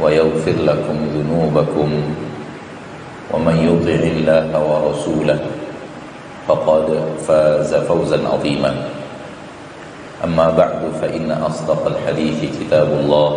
[0.00, 1.88] ويغفر لكم ذنوبكم
[3.34, 5.38] ومن يطع الله ورسوله
[6.48, 6.86] فقد
[7.26, 8.72] فاز فوزا عظيما.
[10.24, 13.30] أما بعد فإن أصدق الحديث كتاب الله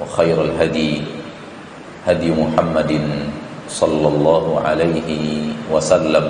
[0.00, 1.02] وخير الهدي
[2.06, 2.92] هدي محمد
[3.68, 5.08] صلى الله عليه
[5.72, 6.26] وسلم.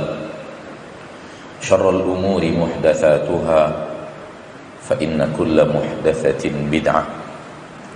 [1.62, 3.62] شر الأمور محدثاتها
[4.82, 7.21] فإن كل محدثة بدعة.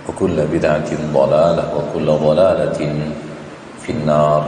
[0.07, 2.79] وكل بدعة ضلالة وكل ضلالة
[3.81, 4.43] في النار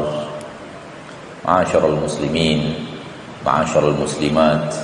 [1.45, 2.73] معاشر المسلمين
[3.45, 4.75] معاشر المسلمات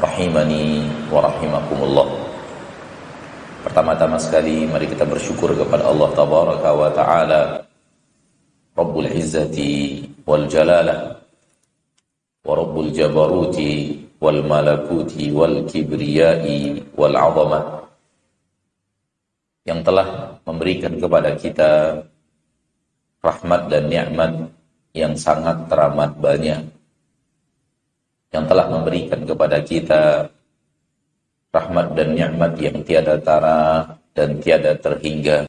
[0.00, 2.08] rahimani wa rahimakumullah.
[3.60, 7.40] Pertama-tama sekali mari kita bersyukur kepada Allah tabaraka wa taala
[8.72, 11.20] Rabbul Izzati wal Jalalah
[12.48, 17.84] wa Rabbul Jabaruti wal Malakuti wal Kibriyai wal Azamah
[19.70, 22.02] yang telah memberikan kepada kita
[23.22, 24.32] rahmat dan nikmat
[24.90, 26.66] yang sangat teramat banyak
[28.34, 30.26] yang telah memberikan kepada kita
[31.54, 35.46] rahmat dan nikmat yang tiada tara dan tiada terhingga.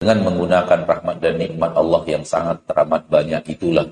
[0.00, 3.88] Dengan menggunakan rahmat dan nikmat Allah yang sangat teramat banyak itulah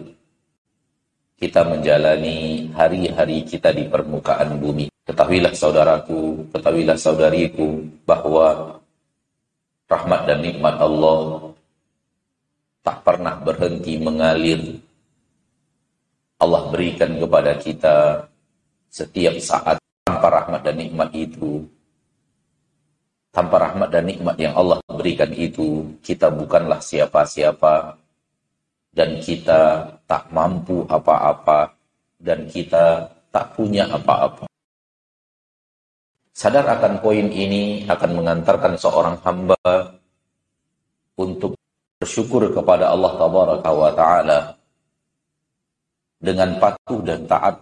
[1.41, 4.93] kita menjalani hari-hari kita di permukaan bumi.
[5.09, 8.79] Ketahuilah saudaraku, ketahuilah saudariku bahwa
[9.93, 11.53] rahmat dan nikmat Allah
[12.83, 14.81] tak pernah berhenti mengalir.
[16.43, 18.27] Allah berikan kepada kita
[18.91, 21.63] setiap saat tanpa rahmat dan nikmat itu.
[23.33, 27.97] Tanpa rahmat dan nikmat yang Allah berikan itu kita bukanlah siapa-siapa.
[28.93, 31.73] Dan kita tak mampu apa-apa.
[32.19, 34.52] Dan kita tak punya apa-apa
[36.33, 39.61] sadar akan poin ini akan mengantarkan seorang hamba
[41.21, 41.55] untuk
[42.01, 44.39] bersyukur kepada Allah tabaraka wa taala
[46.19, 47.61] dengan patuh dan taat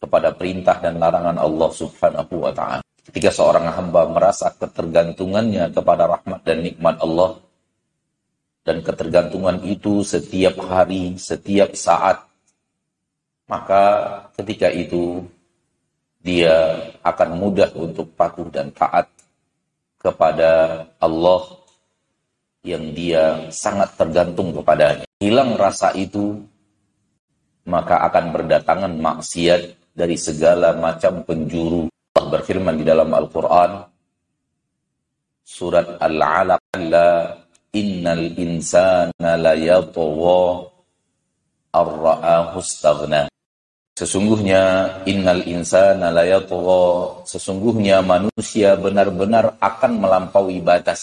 [0.00, 2.82] kepada perintah dan larangan Allah Subhanahu wa taala.
[3.06, 7.38] Ketika seorang hamba merasa ketergantungannya kepada rahmat dan nikmat Allah
[8.66, 12.26] dan ketergantungan itu setiap hari, setiap saat,
[13.46, 13.84] maka
[14.34, 15.22] ketika itu
[16.26, 16.74] dia
[17.06, 19.06] akan mudah untuk patuh dan taat
[20.02, 21.42] kepada Allah
[22.66, 25.06] yang dia sangat tergantung kepadanya.
[25.22, 26.42] Hilang rasa itu
[27.70, 31.86] maka akan berdatangan maksiat dari segala macam penjuru.
[32.18, 33.86] Allah berfirman di dalam Al-Quran,
[35.46, 36.62] surat Al-Alaq,
[37.70, 39.54] innal insana la
[41.76, 42.58] ar-ra'ahu.
[43.96, 51.00] Sesungguhnya innal insana la yatwa, sesungguhnya manusia benar-benar akan melampaui batas.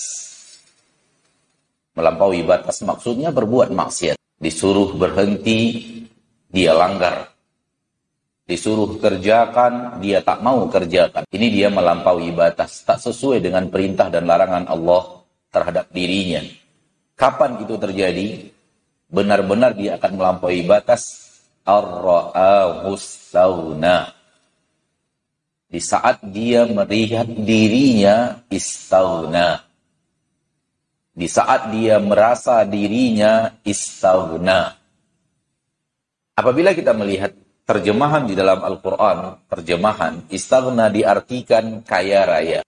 [1.98, 4.14] Melampaui batas maksudnya berbuat maksiat.
[4.38, 5.82] Disuruh berhenti,
[6.54, 7.34] dia langgar.
[8.46, 11.26] Disuruh kerjakan, dia tak mau kerjakan.
[11.34, 16.46] Ini dia melampaui batas, tak sesuai dengan perintah dan larangan Allah terhadap dirinya.
[17.18, 18.54] Kapan itu terjadi?
[19.10, 21.33] Benar-benar dia akan melampaui batas
[21.64, 24.12] ar-ra'ahustawna.
[25.68, 29.66] Di saat dia melihat dirinya istawna.
[31.14, 34.84] Di saat dia merasa dirinya istawna
[36.34, 42.60] Apabila kita melihat terjemahan di dalam Al-Quran, terjemahan istaghna diartikan kaya raya.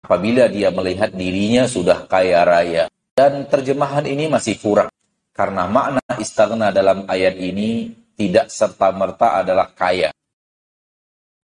[0.00, 2.88] Apabila dia melihat dirinya sudah kaya raya.
[3.14, 4.90] Dan terjemahan ini masih kurang.
[5.34, 10.14] Karena makna istaghna dalam ayat ini tidak serta-merta adalah kaya.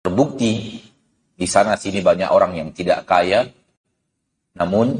[0.03, 0.83] Terbukti,
[1.39, 3.47] di sana sini banyak orang yang tidak kaya,
[4.59, 4.91] namun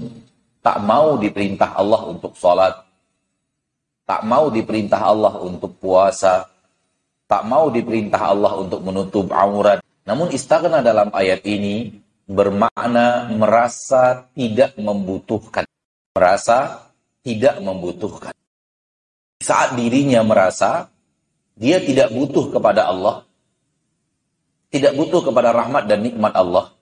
[0.64, 2.80] tak mau diperintah Allah untuk sholat,
[4.08, 6.48] tak mau diperintah Allah untuk puasa,
[7.28, 9.84] tak mau diperintah Allah untuk menutup aurat.
[10.08, 11.92] Namun istighna dalam ayat ini
[12.24, 15.68] bermakna merasa tidak membutuhkan.
[16.16, 16.88] Merasa
[17.20, 18.32] tidak membutuhkan.
[19.38, 20.90] Saat dirinya merasa
[21.58, 23.26] dia tidak butuh kepada Allah,
[24.74, 26.74] tidak butuh kepada rahmat dan nikmat Allah,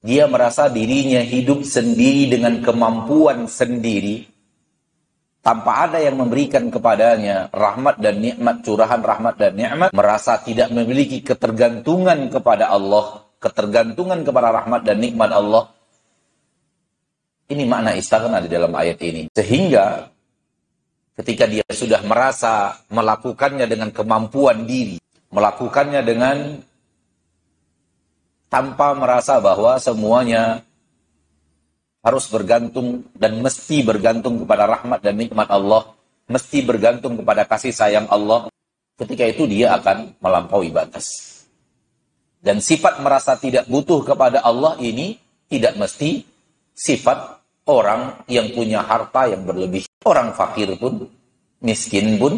[0.00, 4.30] dia merasa dirinya hidup sendiri dengan kemampuan sendiri,
[5.44, 11.20] tanpa ada yang memberikan kepadanya rahmat dan nikmat, curahan rahmat dan nikmat, merasa tidak memiliki
[11.24, 15.72] ketergantungan kepada Allah, ketergantungan kepada rahmat dan nikmat Allah.
[17.50, 19.26] Ini makna istighna di dalam ayat ini.
[19.34, 20.06] Sehingga
[21.20, 24.96] ketika dia sudah merasa melakukannya dengan kemampuan diri,
[25.28, 26.36] melakukannya dengan
[28.48, 30.64] tanpa merasa bahwa semuanya
[32.00, 35.92] harus bergantung dan mesti bergantung kepada rahmat dan nikmat Allah,
[36.24, 38.48] mesti bergantung kepada kasih sayang Allah,
[38.96, 41.36] ketika itu dia akan melampaui batas.
[42.40, 45.20] Dan sifat merasa tidak butuh kepada Allah ini
[45.52, 46.24] tidak mesti
[46.72, 47.39] sifat
[47.70, 49.86] orang yang punya harta yang berlebih.
[50.02, 51.06] Orang fakir pun,
[51.62, 52.34] miskin pun,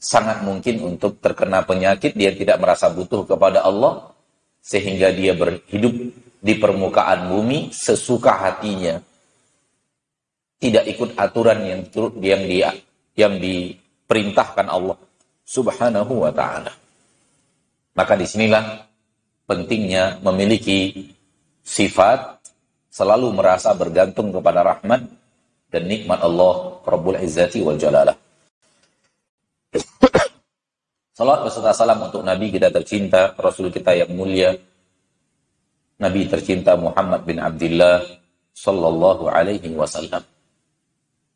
[0.00, 4.16] sangat mungkin untuk terkena penyakit, dia tidak merasa butuh kepada Allah,
[4.64, 5.92] sehingga dia berhidup
[6.40, 8.96] di permukaan bumi sesuka hatinya.
[10.60, 11.80] Tidak ikut aturan yang
[12.24, 12.68] yang dia
[13.16, 14.96] yang diperintahkan Allah
[15.44, 16.72] Subhanahu wa taala.
[17.92, 18.88] Maka di sinilah
[19.44, 21.12] pentingnya memiliki
[21.60, 22.33] sifat
[22.94, 25.02] selalu merasa bergantung kepada rahmat
[25.66, 28.14] dan nikmat Allah Rabbul Izzati wal Jalalah.
[31.14, 34.54] Salat beserta salam untuk Nabi kita tercinta, Rasul kita yang mulia,
[35.98, 38.02] Nabi tercinta Muhammad bin Abdullah
[38.54, 40.22] sallallahu alaihi wasallam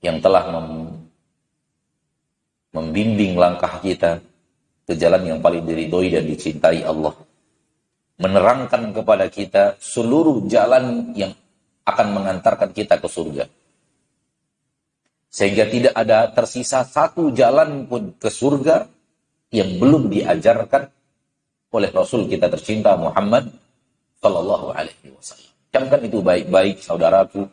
[0.03, 0.67] yang telah mem
[2.71, 4.23] membimbing langkah kita
[4.87, 7.15] ke jalan yang paling diridhoi dan dicintai Allah.
[8.19, 11.31] Menerangkan kepada kita seluruh jalan yang
[11.89, 13.45] akan mengantarkan kita ke surga.
[15.29, 18.89] Sehingga tidak ada tersisa satu jalan pun ke surga
[19.53, 20.89] yang belum diajarkan
[21.73, 23.49] oleh Rasul kita tercinta Muhammad
[24.21, 25.53] Sallallahu Alaihi Wasallam.
[25.69, 27.45] Camkan itu baik-baik saudaraku,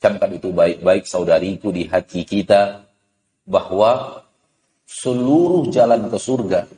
[0.00, 2.84] camkan itu baik-baik saudariku di hati kita
[3.48, 4.20] bahwa
[4.84, 6.68] seluruh jalan ke surga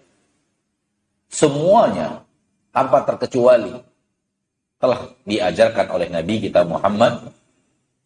[1.31, 2.23] semuanya
[2.75, 3.75] tanpa terkecuali
[4.81, 7.29] telah diajarkan oleh Nabi kita Muhammad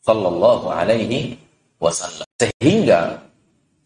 [0.02, 1.38] Sallallahu Alaihi
[1.78, 2.26] Wasallam.
[2.36, 3.22] Sehingga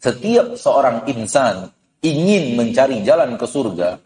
[0.01, 1.69] setiap seorang insan
[2.01, 4.01] ingin mencari jalan ke surga,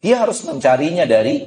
[0.00, 1.44] dia harus mencarinya dari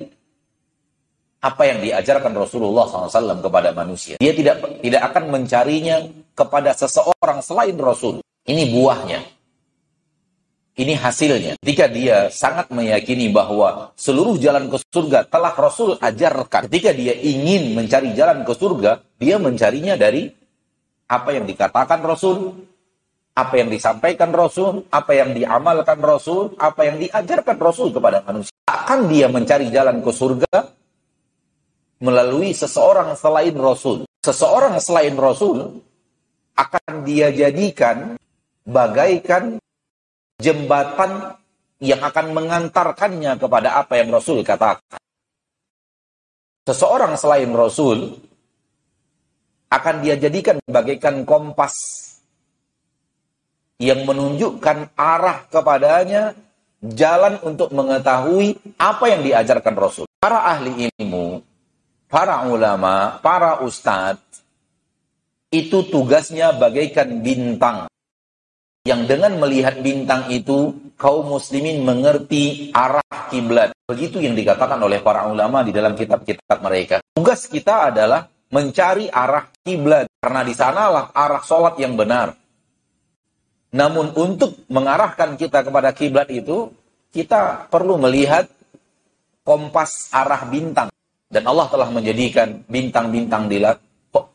[1.39, 4.19] apa yang diajarkan Rasulullah SAW kepada manusia.
[4.19, 6.03] Dia tidak tidak akan mencarinya
[6.35, 8.19] kepada seseorang selain Rasul.
[8.43, 9.38] Ini buahnya.
[10.79, 11.59] Ini hasilnya.
[11.59, 16.71] Ketika dia sangat meyakini bahwa seluruh jalan ke surga telah Rasul ajarkan.
[16.71, 20.31] Ketika dia ingin mencari jalan ke surga, dia mencarinya dari
[21.11, 22.63] apa yang dikatakan Rasul,
[23.35, 28.55] apa yang disampaikan Rasul, apa yang diamalkan Rasul, apa yang diajarkan Rasul kepada manusia.
[28.71, 30.55] Akan dia mencari jalan ke surga
[31.99, 34.07] melalui seseorang selain Rasul.
[34.23, 35.83] Seseorang selain Rasul
[36.55, 38.15] akan dia jadikan
[38.63, 39.59] bagaikan
[40.39, 41.35] jembatan
[41.79, 44.99] yang akan mengantarkannya kepada apa yang Rasul katakan.
[46.67, 48.19] Seseorang selain Rasul
[49.69, 51.75] akan dia jadikan bagaikan kompas
[53.79, 56.35] yang menunjukkan arah kepadanya
[56.83, 60.05] jalan untuk mengetahui apa yang diajarkan Rasul.
[60.19, 61.43] Para ahli ilmu
[62.09, 64.41] para ulama, para ustadz,
[65.53, 67.85] itu tugasnya bagaikan bintang.
[68.87, 73.75] Yang dengan melihat bintang itu, kaum muslimin mengerti arah kiblat.
[73.87, 77.03] Begitu yang dikatakan oleh para ulama di dalam kitab-kitab mereka.
[77.11, 80.07] Tugas kita adalah mencari arah kiblat.
[80.19, 82.35] Karena di sanalah arah sholat yang benar.
[83.69, 86.73] Namun untuk mengarahkan kita kepada kiblat itu,
[87.13, 88.49] kita perlu melihat
[89.45, 90.89] kompas arah bintang.
[91.29, 93.61] Dan Allah telah menjadikan bintang-bintang di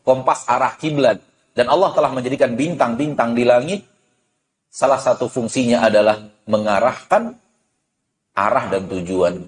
[0.04, 1.18] kompas arah kiblat.
[1.54, 3.80] Dan Allah telah menjadikan bintang-bintang di langit.
[4.74, 6.18] Salah satu fungsinya adalah
[6.50, 7.38] mengarahkan
[8.34, 9.46] arah dan tujuan.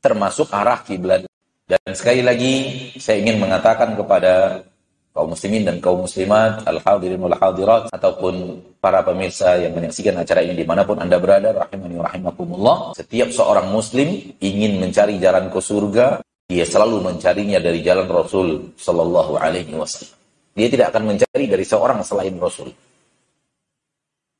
[0.00, 1.28] Termasuk arah kiblat.
[1.68, 2.54] Dan sekali lagi
[2.96, 4.64] saya ingin mengatakan kepada
[5.12, 10.56] kaum muslimin dan kaum muslimat, al-hadirin wal hadirat, ataupun para pemirsa yang menyaksikan acara ini
[10.56, 12.96] di mana pun Anda berada, rahimani rahimakumullah.
[12.96, 19.36] Setiap seorang muslim ingin mencari jalan ke surga, dia selalu mencarinya dari jalan Rasul Sallallahu
[19.36, 20.16] Alaihi Wasallam.
[20.56, 22.72] Dia tidak akan mencari dari seorang selain Rasul.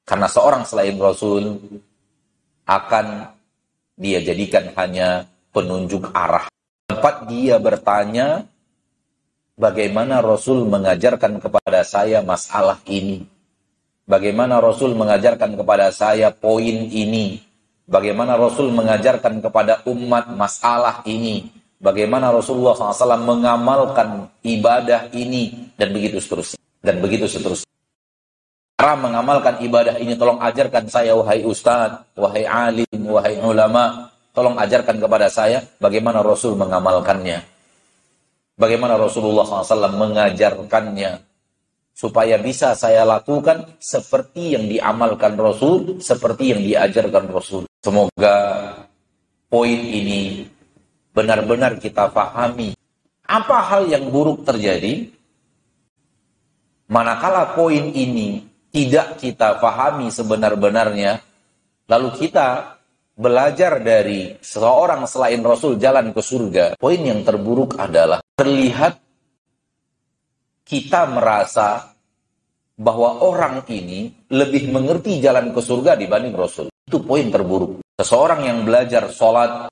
[0.04, 1.56] Karena seorang selain Rasul
[2.68, 3.06] akan
[3.96, 6.48] dia jadikan hanya penunjuk arah.
[6.84, 8.44] Tempat dia bertanya,
[9.56, 13.24] bagaimana Rasul mengajarkan kepada saya masalah ini.
[14.04, 17.40] Bagaimana Rasul mengajarkan kepada saya poin ini.
[17.88, 21.48] Bagaimana Rasul mengajarkan kepada umat masalah ini.
[21.84, 27.73] bagaimana Rasulullah SAW mengamalkan ibadah ini dan begitu seterusnya dan begitu seterusnya.
[28.84, 35.00] Cara mengamalkan ibadah ini tolong ajarkan saya wahai ustaz, wahai alim, wahai ulama, tolong ajarkan
[35.00, 37.48] kepada saya bagaimana Rasul mengamalkannya.
[38.60, 41.16] Bagaimana Rasulullah SAW mengajarkannya
[41.96, 47.64] supaya bisa saya lakukan seperti yang diamalkan Rasul, seperti yang diajarkan Rasul.
[47.80, 48.36] Semoga
[49.48, 50.44] poin ini
[51.16, 52.76] benar-benar kita pahami
[53.24, 55.08] apa hal yang buruk terjadi
[56.92, 61.22] manakala poin ini tidak kita pahami sebenar-benarnya
[61.86, 62.74] lalu kita
[63.14, 68.98] belajar dari seseorang selain Rasul jalan ke surga poin yang terburuk adalah terlihat
[70.66, 71.94] kita merasa
[72.74, 76.66] bahwa orang ini lebih mengerti jalan ke surga dibanding Rasul.
[76.74, 77.84] Itu poin terburuk.
[77.94, 79.70] Seseorang yang belajar sholat,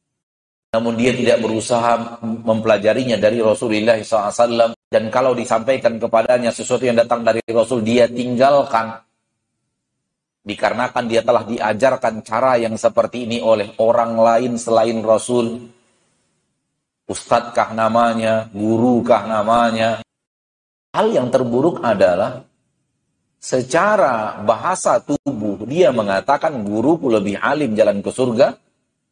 [0.73, 7.21] namun dia tidak berusaha mempelajarinya dari Rasulullah SAW dan kalau disampaikan kepadanya sesuatu yang datang
[7.21, 9.05] dari Rasul dia tinggalkan.
[10.43, 15.61] Dikarenakan dia telah diajarkan cara yang seperti ini oleh orang lain selain Rasul.
[17.05, 20.01] Ustadzkah namanya gurukah namanya.
[20.97, 22.49] Hal yang terburuk adalah
[23.37, 28.57] secara bahasa tubuh dia mengatakan guruku lebih alim jalan ke surga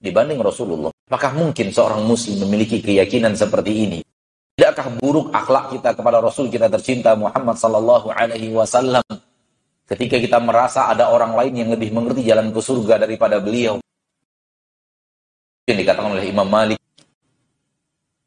[0.01, 1.00] dibanding Rasulullah.
[1.11, 3.99] Apakah mungkin seorang muslim memiliki keyakinan seperti ini?
[4.55, 9.03] Tidakkah buruk akhlak kita kepada Rasul kita tercinta Muhammad sallallahu alaihi wasallam
[9.91, 13.83] ketika kita merasa ada orang lain yang lebih mengerti jalan ke surga daripada beliau?
[15.67, 16.79] Yang dikatakan oleh Imam Malik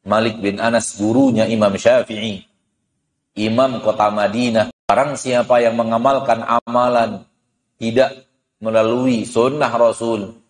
[0.04, 2.44] Malik bin Anas gurunya Imam Syafi'i
[3.40, 7.24] Imam kota Madinah Barang siapa yang mengamalkan amalan
[7.80, 8.28] tidak
[8.60, 10.43] melalui sunnah Rasul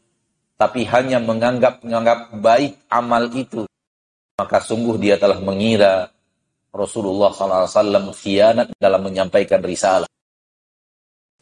[0.65, 3.69] tapi hanya menganggap menganggap baik amal itu,
[4.41, 6.09] maka sungguh dia telah mengira
[6.73, 10.09] Rasulullah SAW khianat dalam menyampaikan risalah.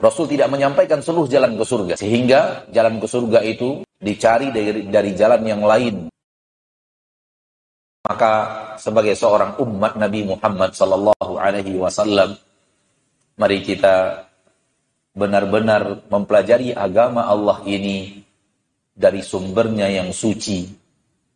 [0.03, 5.15] Rasul tidak menyampaikan seluruh jalan ke surga, sehingga jalan ke surga itu dicari dari, dari
[5.15, 6.11] jalan yang lain.
[8.03, 8.33] Maka
[8.83, 12.35] sebagai seorang umat Nabi Muhammad Sallallahu Alaihi Wasallam,
[13.39, 14.27] mari kita
[15.15, 18.22] benar-benar mempelajari agama Allah ini
[18.93, 20.69] dari sumbernya yang suci,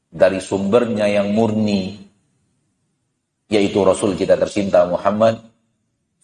[0.06, 1.96] dari sumbernya yang murni,
[3.48, 5.40] yaitu Rasul kita tercinta Muhammad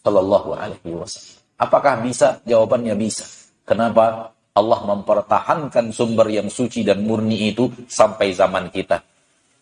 [0.03, 1.39] Sallallahu Alaihi Wasallam.
[1.63, 2.43] Apakah bisa?
[2.43, 3.25] Jawabannya bisa.
[3.63, 4.35] Kenapa?
[4.53, 9.01] Allah mempertahankan sumber yang suci dan murni itu sampai zaman kita.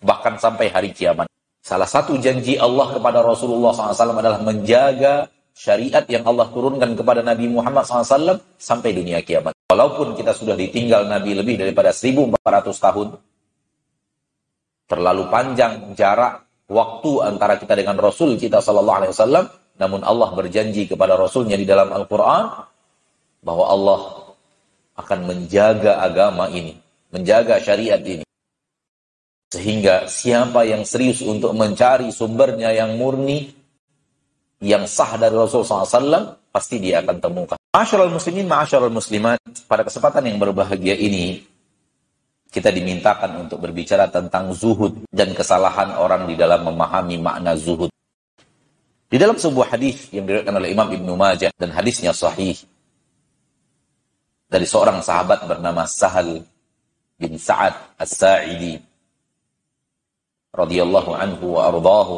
[0.02, 1.30] Bahkan sampai hari kiamat.
[1.60, 7.52] Salah satu janji Allah kepada Rasulullah SAW adalah menjaga syariat yang Allah turunkan kepada Nabi
[7.52, 9.52] Muhammad SAW sampai dunia kiamat.
[9.70, 12.34] Walaupun kita sudah ditinggal Nabi lebih daripada 1400
[12.74, 13.08] tahun,
[14.90, 19.46] terlalu panjang jarak waktu antara kita dengan Rasul kita Sallallahu Alaihi Wasallam,
[19.78, 22.66] namun Allah berjanji kepada Rasulnya di dalam Al-Quran
[23.46, 24.00] bahwa Allah
[24.98, 26.74] akan menjaga agama ini,
[27.14, 28.26] menjaga syariat ini.
[29.54, 33.54] Sehingga siapa yang serius untuk mencari sumbernya yang murni,
[34.58, 37.59] yang sah dari Rasul SAW, pasti dia akan temukan.
[37.70, 39.38] Masyarul muslimin, masyarul muslimat,
[39.70, 41.46] pada kesempatan yang berbahagia ini,
[42.50, 47.94] kita dimintakan untuk berbicara tentang zuhud dan kesalahan orang di dalam memahami makna zuhud.
[49.06, 52.58] Di dalam sebuah hadis yang diriwayatkan oleh Imam Ibnu Majah dan hadisnya sahih
[54.50, 56.42] dari seorang sahabat bernama Sahal
[57.14, 58.82] bin Sa'ad As-Sa'idi
[60.50, 62.16] radhiyallahu anhu wa ardahu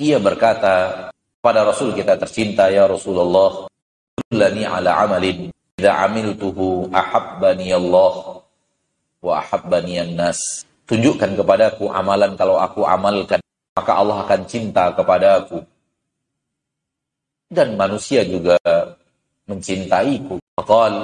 [0.00, 1.08] ia berkata
[1.44, 3.71] pada Rasul kita tercinta ya Rasulullah
[4.32, 5.52] kullani ala amalin.
[5.76, 8.40] Idza amiltuhu ahabbani Allah
[9.20, 13.44] wa ahabbani nas tunjukkan kepadaku amalan kalau aku amalkan
[13.76, 15.60] maka Allah akan cinta kepadaku.
[17.52, 18.56] Dan manusia juga
[19.44, 20.40] mencintaiku.
[20.64, 20.94] Qal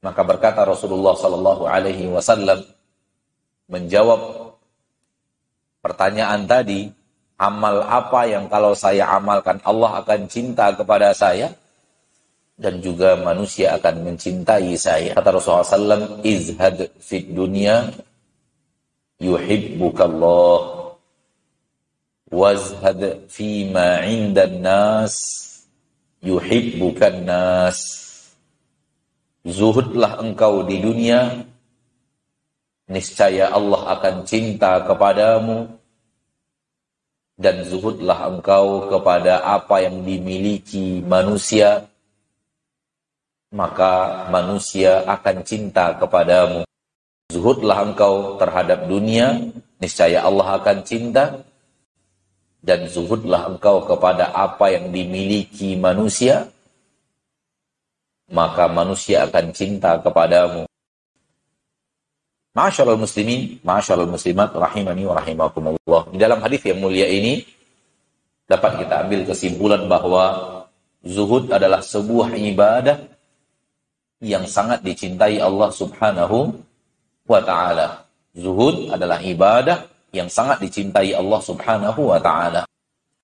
[0.00, 2.64] maka berkata Rasulullah sallallahu alaihi wasallam
[3.68, 4.52] menjawab
[5.84, 6.88] pertanyaan tadi
[7.36, 11.52] amal apa yang kalau saya amalkan Allah akan cinta kepada saya
[12.56, 15.16] dan juga manusia akan mencintai saya.
[15.16, 17.90] Kata Rasulullah SAW, izhad fit dunya
[19.22, 20.82] yuhibbukallah
[22.32, 25.14] wazhad fima indan nas
[26.22, 28.00] yuhibbukan nas.
[29.42, 31.42] Zuhudlah engkau di dunia,
[32.86, 35.66] niscaya Allah akan cinta kepadamu
[37.34, 41.90] dan zuhudlah engkau kepada apa yang dimiliki manusia,
[43.52, 46.64] maka manusia akan cinta kepadamu.
[47.28, 51.42] Zuhudlah engkau terhadap dunia, Niscaya Allah akan cinta
[52.62, 56.46] dan zuhudlah engkau kepada apa yang dimiliki manusia,
[58.30, 60.70] maka manusia akan cinta kepadamu.
[62.54, 66.02] Masyaallah muslimin, masyaallah muslimat, rahimani wa rahimakumullah.
[66.14, 67.42] Di dalam hadis yang mulia ini,
[68.46, 70.24] dapat kita ambil kesimpulan bahwa
[71.02, 73.11] zuhud adalah sebuah ibadah
[74.22, 76.54] yang sangat dicintai Allah Subhanahu
[77.26, 78.06] wa taala.
[78.32, 79.82] Zuhud adalah ibadah
[80.14, 82.62] yang sangat dicintai Allah Subhanahu wa taala.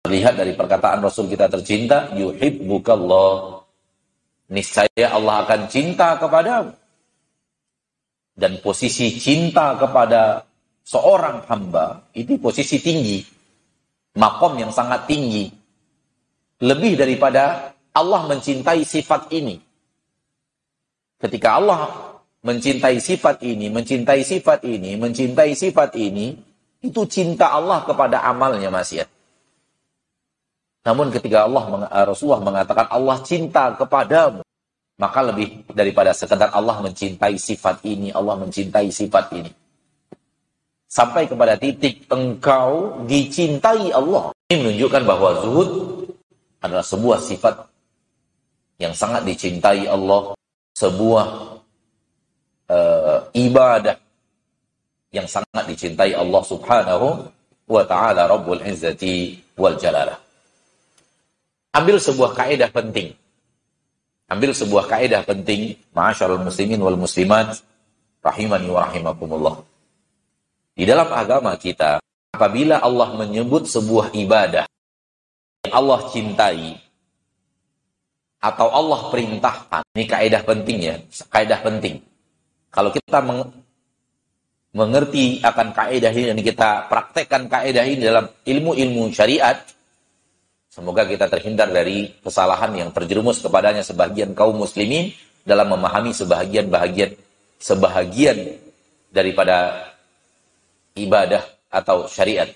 [0.09, 3.63] Lihat dari perkataan Rasul kita tercinta, yuhibbukallah.
[4.51, 6.73] Niscaya Allah akan cinta kepadamu.
[8.39, 10.43] Dan posisi cinta kepada
[10.83, 13.21] seorang hamba itu posisi tinggi.
[14.19, 15.53] Makom yang sangat tinggi.
[16.59, 19.68] Lebih daripada Allah mencintai sifat ini.
[21.19, 22.15] Ketika Allah
[22.47, 26.39] mencintai sifat ini, mencintai sifat ini, mencintai sifat ini,
[26.79, 29.07] itu cinta Allah kepada amalnya masih ya.
[30.87, 34.47] Namun ketika Allah eh, Rasulullah mengatakan Allah cinta kepadamu,
[34.99, 39.51] maka lebih daripada sekedar Allah mencintai sifat ini, Allah mencintai sifat ini.
[40.89, 44.33] Sampai kepada titik engkau dicintai Allah.
[44.49, 45.71] Ini menunjukkan bahwa zuhud
[46.65, 47.69] adalah sebuah sifat
[48.81, 50.38] yang sangat dicintai Allah,
[50.79, 51.27] sebuah
[52.71, 53.99] uh, ibadah
[55.11, 57.27] yang sangat dicintai Allah Subhanahu
[57.67, 60.23] wa taala Rabbul Izzati wal Jalalah.
[61.75, 63.11] Ambil sebuah kaidah penting.
[64.29, 67.59] Ambil sebuah kaidah penting, ma'asyiral muslimin wal muslimat
[68.23, 69.57] rahimani wa rahimakumullah.
[70.79, 71.99] Di dalam agama kita,
[72.37, 74.69] apabila Allah menyebut sebuah ibadah
[75.65, 76.77] yang Allah cintai
[78.39, 80.95] atau Allah perintahkan, ini kaidah penting ya,
[81.31, 81.99] kaidah penting.
[82.71, 83.19] Kalau kita
[84.71, 89.59] mengerti akan kaidah ini dan kita praktekkan kaidah ini dalam ilmu-ilmu syariat,
[90.71, 95.11] semoga kita terhindar dari kesalahan yang terjerumus kepadanya sebagian kaum muslimin
[95.43, 97.17] dalam memahami sebahagian bahagian
[97.59, 98.55] sebahagian
[99.11, 99.89] daripada
[100.95, 102.49] ibadah atau syariat.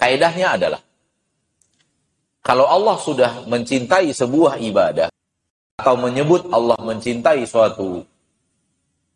[0.00, 0.80] Kaidahnya adalah
[2.44, 5.08] kalau Allah sudah mencintai sebuah ibadah
[5.80, 8.04] atau menyebut Allah mencintai suatu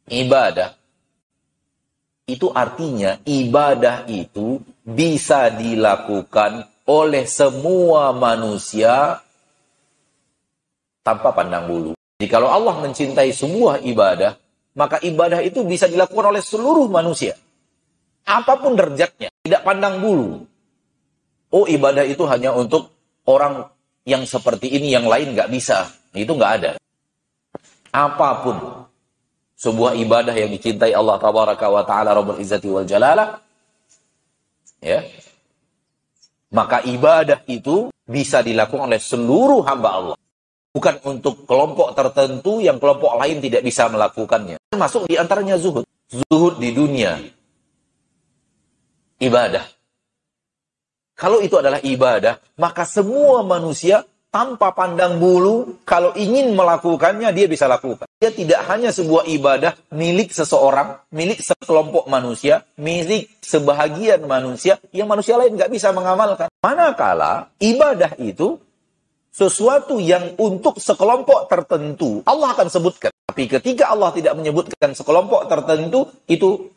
[0.09, 0.73] ibadah,
[2.25, 9.21] itu artinya ibadah itu bisa dilakukan oleh semua manusia
[11.05, 11.93] tanpa pandang bulu.
[12.17, 14.41] Jadi kalau Allah mencintai sebuah ibadah,
[14.73, 17.37] maka ibadah itu bisa dilakukan oleh seluruh manusia.
[18.25, 20.49] Apa pun derajatnya, tidak pandang bulu.
[21.53, 22.98] Oh ibadah itu hanya untuk
[23.29, 23.69] orang
[24.09, 25.93] yang seperti ini, yang lain nggak bisa.
[26.17, 26.71] Itu nggak ada.
[27.93, 28.57] Apa pun
[29.61, 33.43] sebuah ibadah yang dicintai Allah tabaraka wa taala rabbul izzati wal jalalah
[34.79, 35.03] ya
[36.55, 40.19] maka ibadah itu bisa dilakukan oleh seluruh hamba Allah.
[40.73, 44.57] Bukan untuk kelompok tertentu yang kelompok lain tidak bisa melakukannya.
[44.73, 45.85] Termasuk di antaranya zuhud.
[46.09, 47.21] Zuhud di dunia.
[49.21, 49.78] Ibadah
[51.19, 57.65] kalau itu adalah ibadah maka semua manusia tanpa pandang bulu, kalau ingin melakukannya, dia bisa
[57.65, 58.05] lakukan.
[58.21, 65.41] Dia tidak hanya sebuah ibadah milik seseorang, milik sekelompok manusia, milik sebahagian manusia, yang manusia
[65.41, 66.53] lain nggak bisa mengamalkan.
[66.61, 68.61] Manakala ibadah itu
[69.33, 73.15] sesuatu yang untuk sekelompok tertentu, Allah akan sebutkan.
[73.33, 76.69] Tapi ketika Allah tidak menyebutkan sekelompok tertentu, itu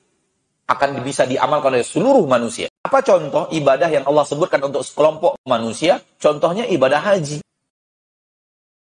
[0.67, 2.71] akan bisa diamalkan oleh seluruh manusia.
[2.81, 6.01] Apa contoh ibadah yang Allah sebutkan untuk sekelompok manusia?
[6.17, 7.41] Contohnya ibadah haji.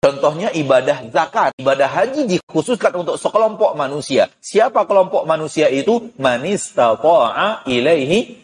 [0.00, 1.56] Contohnya ibadah zakat.
[1.58, 4.30] Ibadah haji dikhususkan untuk sekelompok manusia.
[4.38, 6.14] Siapa kelompok manusia itu?
[6.20, 8.38] Manistata'a ilaihi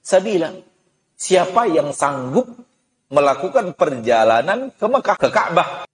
[0.00, 0.54] sabila.
[1.14, 2.48] Siapa yang sanggup
[3.12, 5.86] melakukan perjalanan ke Mekah, ke Ka'bah.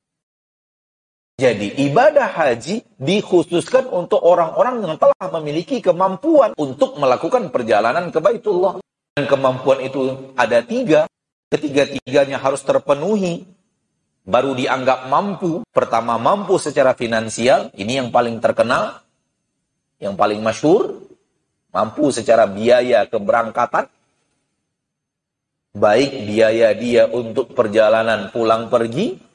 [1.41, 8.85] Jadi ibadah haji dikhususkan untuk orang-orang yang telah memiliki kemampuan untuk melakukan perjalanan ke Baitullah.
[9.17, 11.09] Dan kemampuan itu ada tiga.
[11.49, 13.49] Ketiga-tiganya harus terpenuhi.
[14.29, 15.65] Baru dianggap mampu.
[15.73, 17.73] Pertama mampu secara finansial.
[17.73, 19.01] Ini yang paling terkenal.
[19.97, 21.09] Yang paling masyur.
[21.73, 23.89] Mampu secara biaya keberangkatan.
[25.73, 29.30] Baik biaya dia untuk perjalanan pulang pergi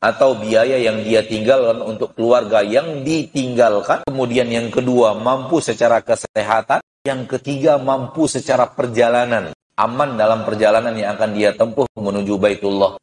[0.00, 4.04] atau biaya yang dia tinggalkan untuk keluarga yang ditinggalkan.
[4.06, 6.80] Kemudian yang kedua, mampu secara kesehatan.
[7.06, 9.54] Yang ketiga, mampu secara perjalanan.
[9.76, 12.96] Aman dalam perjalanan yang akan dia tempuh menuju Baitullah.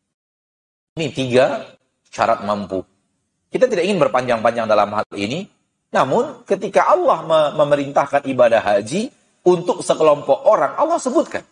[0.97, 1.65] Ini tiga
[2.09, 2.81] syarat mampu.
[3.53, 5.45] Kita tidak ingin berpanjang-panjang dalam hal ini.
[5.93, 7.21] Namun ketika Allah
[7.53, 11.43] memerintahkan ibadah haji, untuk sekelompok orang Allah sebutkan.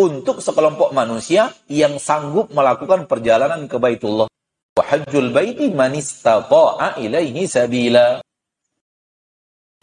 [0.00, 4.24] Untuk sekelompok manusia yang sanggup melakukan perjalanan ke Baitullah.
[4.72, 8.24] Wa hajjul baiti man istata'a ilaihi sabila.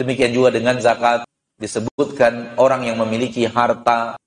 [0.02, 1.22] Demikian juga dengan zakat
[1.62, 4.18] disebutkan orang yang memiliki harta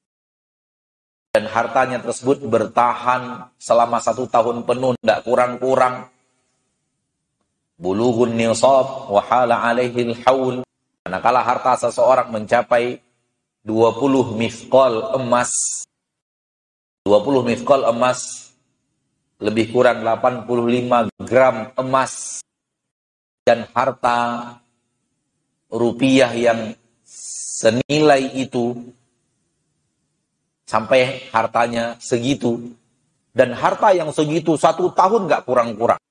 [1.36, 6.08] dan hartanya tersebut bertahan selama satu tahun penuh, tidak kurang-kurang.
[7.76, 10.64] Bulughun nisab wa hala alaihi haul
[11.02, 13.02] Manakala harta seseorang mencapai
[13.62, 15.54] 20 mifkol emas,
[17.06, 18.52] 20 mifkol emas,
[19.38, 22.42] lebih kurang 85 gram emas,
[23.46, 24.18] dan harta
[25.70, 26.74] rupiah yang
[27.62, 28.74] senilai itu,
[30.66, 32.74] sampai hartanya segitu,
[33.30, 36.02] dan harta yang segitu satu tahun gak kurang-kurang.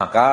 [0.00, 0.28] Maka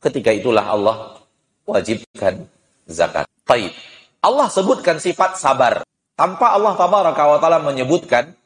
[0.00, 1.20] ketika itulah Allah
[1.68, 2.48] wajibkan
[2.88, 3.26] zakat.
[3.44, 3.74] Taib.
[4.20, 5.80] Allah sebutkan sifat sabar.
[6.12, 8.36] Tanpa Allah tabaraka wa ta'ala menyebutkan,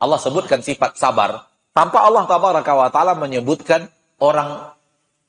[0.00, 1.44] Allah sebutkan sifat sabar.
[1.76, 3.92] Tanpa Allah tabaraka wa ta'ala menyebutkan
[4.24, 4.72] orang,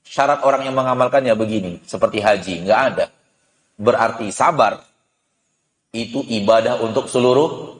[0.07, 1.83] syarat orang yang mengamalkannya begini.
[1.83, 3.05] Seperti haji, nggak ada.
[3.75, 4.79] Berarti sabar
[5.91, 7.75] itu ibadah untuk seluruh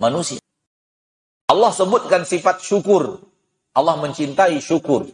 [0.00, 0.40] manusia.
[1.52, 3.20] Allah sebutkan sifat syukur.
[3.76, 5.04] Allah mencintai syukur.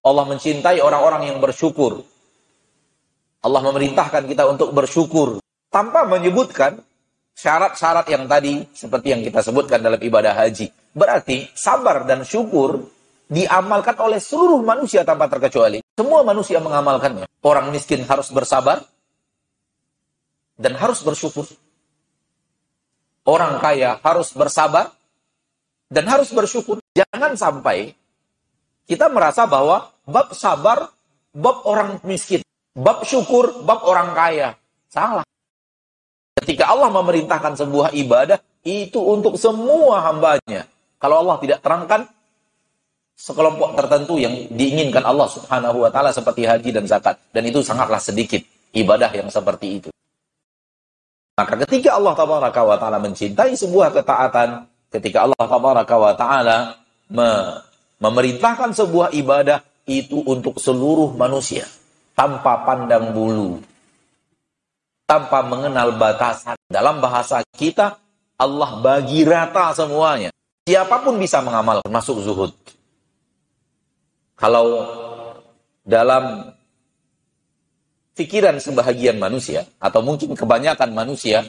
[0.00, 2.00] Allah mencintai orang-orang yang bersyukur.
[3.44, 6.82] Allah memerintahkan kita untuk bersyukur tanpa menyebutkan
[7.38, 10.68] syarat-syarat yang tadi seperti yang kita sebutkan dalam ibadah haji.
[10.92, 12.84] Berarti sabar dan syukur
[13.30, 15.78] diamalkan oleh seluruh manusia tanpa terkecuali.
[15.94, 17.30] Semua manusia mengamalkannya.
[17.46, 18.82] Orang miskin harus bersabar
[20.58, 21.46] dan harus bersyukur.
[23.22, 24.90] Orang kaya harus bersabar
[25.86, 26.82] dan harus bersyukur.
[26.92, 27.94] Jangan sampai
[28.90, 30.90] kita merasa bahwa bab sabar,
[31.30, 32.42] bab orang miskin.
[32.74, 34.58] Bab syukur, bab orang kaya.
[34.90, 35.29] Salah.
[36.50, 40.66] Ketika Allah memerintahkan sebuah ibadah, itu untuk semua hambanya.
[40.98, 42.10] Kalau Allah tidak terangkan,
[43.14, 47.22] sekelompok tertentu yang diinginkan Allah subhanahu wa ta'ala seperti haji dan zakat.
[47.30, 48.42] Dan itu sangatlah sedikit
[48.74, 49.94] ibadah yang seperti itu.
[51.38, 55.46] Maka ketika Allah tabaraka wa ta'ala mencintai sebuah ketaatan, ketika Allah
[56.18, 56.82] ta'ala
[58.02, 61.62] memerintahkan sebuah ibadah, itu untuk seluruh manusia
[62.18, 63.62] tanpa pandang bulu,
[65.10, 66.54] tanpa mengenal batasan.
[66.70, 67.98] Dalam bahasa kita,
[68.38, 70.30] Allah bagi rata semuanya.
[70.70, 72.54] Siapa pun bisa mengamal, termasuk zuhud.
[74.38, 74.86] Kalau
[75.82, 76.54] dalam
[78.14, 81.42] pikiran sebahagian manusia, atau mungkin kebanyakan manusia,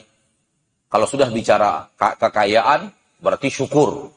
[0.90, 2.90] kalau sudah bicara kekayaan,
[3.22, 4.10] berarti syukur.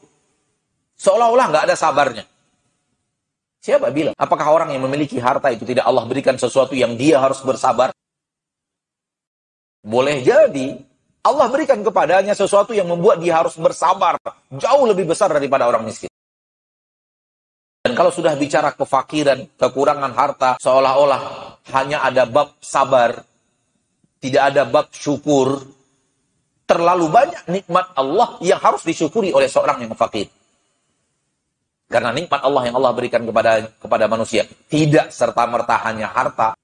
[0.98, 2.26] Seolah-olah nggak ada sabarnya.
[3.62, 4.18] Siapa bilang?
[4.18, 7.94] Apakah orang yang memiliki harta itu tidak Allah berikan sesuatu yang dia harus bersabar?
[9.86, 10.82] Boleh jadi
[11.22, 14.18] Allah berikan kepadanya sesuatu yang membuat dia harus bersabar
[14.50, 16.10] jauh lebih besar daripada orang miskin.
[17.86, 21.22] Dan kalau sudah bicara kefakiran, kekurangan harta, seolah-olah
[21.70, 23.22] hanya ada bab sabar,
[24.18, 25.62] tidak ada bab syukur.
[26.66, 30.26] Terlalu banyak nikmat Allah yang harus disyukuri oleh seorang yang fakir.
[31.86, 36.58] Karena nikmat Allah yang Allah berikan kepada kepada manusia tidak serta merta hanya harta.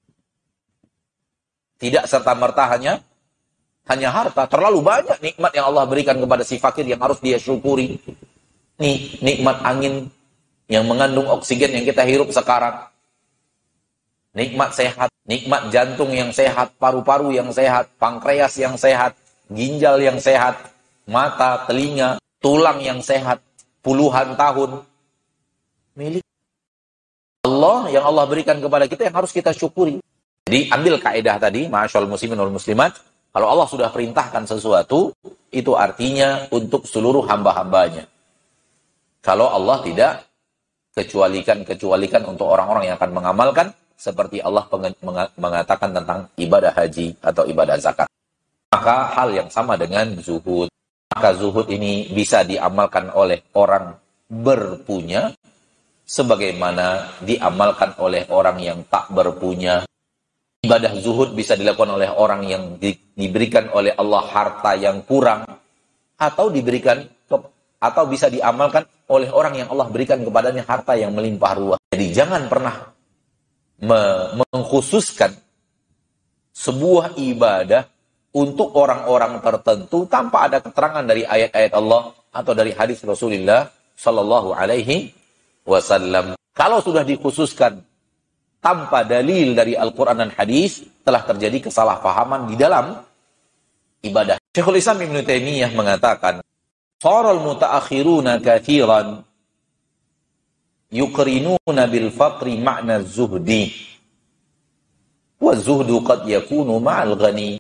[1.79, 2.99] Tidak serta merta hanya
[3.91, 4.47] hanya harta.
[4.47, 7.99] Terlalu banyak nikmat yang Allah berikan kepada si fakir yang harus dia syukuri.
[8.79, 10.11] Nih, nikmat angin
[10.71, 12.87] yang mengandung oksigen yang kita hirup sekarang.
[14.33, 19.13] Nikmat sehat, nikmat jantung yang sehat, paru-paru yang sehat, pankreas yang sehat,
[19.53, 20.57] ginjal yang sehat,
[21.05, 23.45] mata, telinga, tulang yang sehat,
[23.85, 24.81] puluhan tahun,
[25.93, 26.25] milik
[27.45, 30.01] Allah yang Allah berikan kepada kita yang harus kita syukuri.
[30.49, 32.97] Jadi ambil kaidah tadi, ma'asyal muslimin wal muslimat,
[33.33, 35.17] kalau Allah sudah perintahkan sesuatu,
[35.49, 38.05] itu artinya untuk seluruh hamba-hambanya.
[39.25, 40.13] Kalau Allah tidak
[40.93, 43.67] kecualikan-kecualikan untuk orang-orang yang akan mengamalkan,
[43.97, 44.69] seperti Allah
[45.39, 48.09] mengatakan tentang ibadah haji atau ibadah zakat.
[48.75, 50.69] Maka hal yang sama dengan zuhud.
[51.13, 53.97] Maka zuhud ini bisa diamalkan oleh orang
[54.29, 55.33] berpunya
[56.03, 59.87] sebagaimana diamalkan oleh orang yang tak berpunya.
[60.63, 65.43] Ibadah zuhud bisa dilakukan oleh orang yang di, diberikan oleh Allah harta yang kurang
[66.15, 67.03] atau diberikan
[67.83, 71.79] atau bisa diamalkan oleh orang yang Allah berikan kepadanya harta yang melimpah ruah.
[71.91, 72.95] Jadi jangan pernah
[73.83, 74.01] me
[74.39, 75.35] mengkhususkan
[76.55, 77.83] sebuah ibadah
[78.31, 83.67] untuk orang-orang tertentu tanpa ada keterangan dari ayat-ayat Allah atau dari hadis Rasulullah
[83.99, 85.11] Shallallahu Alaihi
[85.67, 86.39] wasallam.
[86.55, 87.83] Kalau sudah dikhususkan
[88.63, 92.95] tanpa dalil dari Al-Quran dan hadis telah terjadi kesalahpahaman di dalam
[94.07, 94.39] ibadah.
[94.55, 96.47] Syekhul Islam Ibn Taimiyah mengatakan,
[97.03, 99.27] Faral mutaakhiruna kathiran
[100.95, 103.75] yukrinuna bil faqri ma'na zuhdi.
[105.43, 107.59] Wa zuhdu qad yakunu ma'al ghani.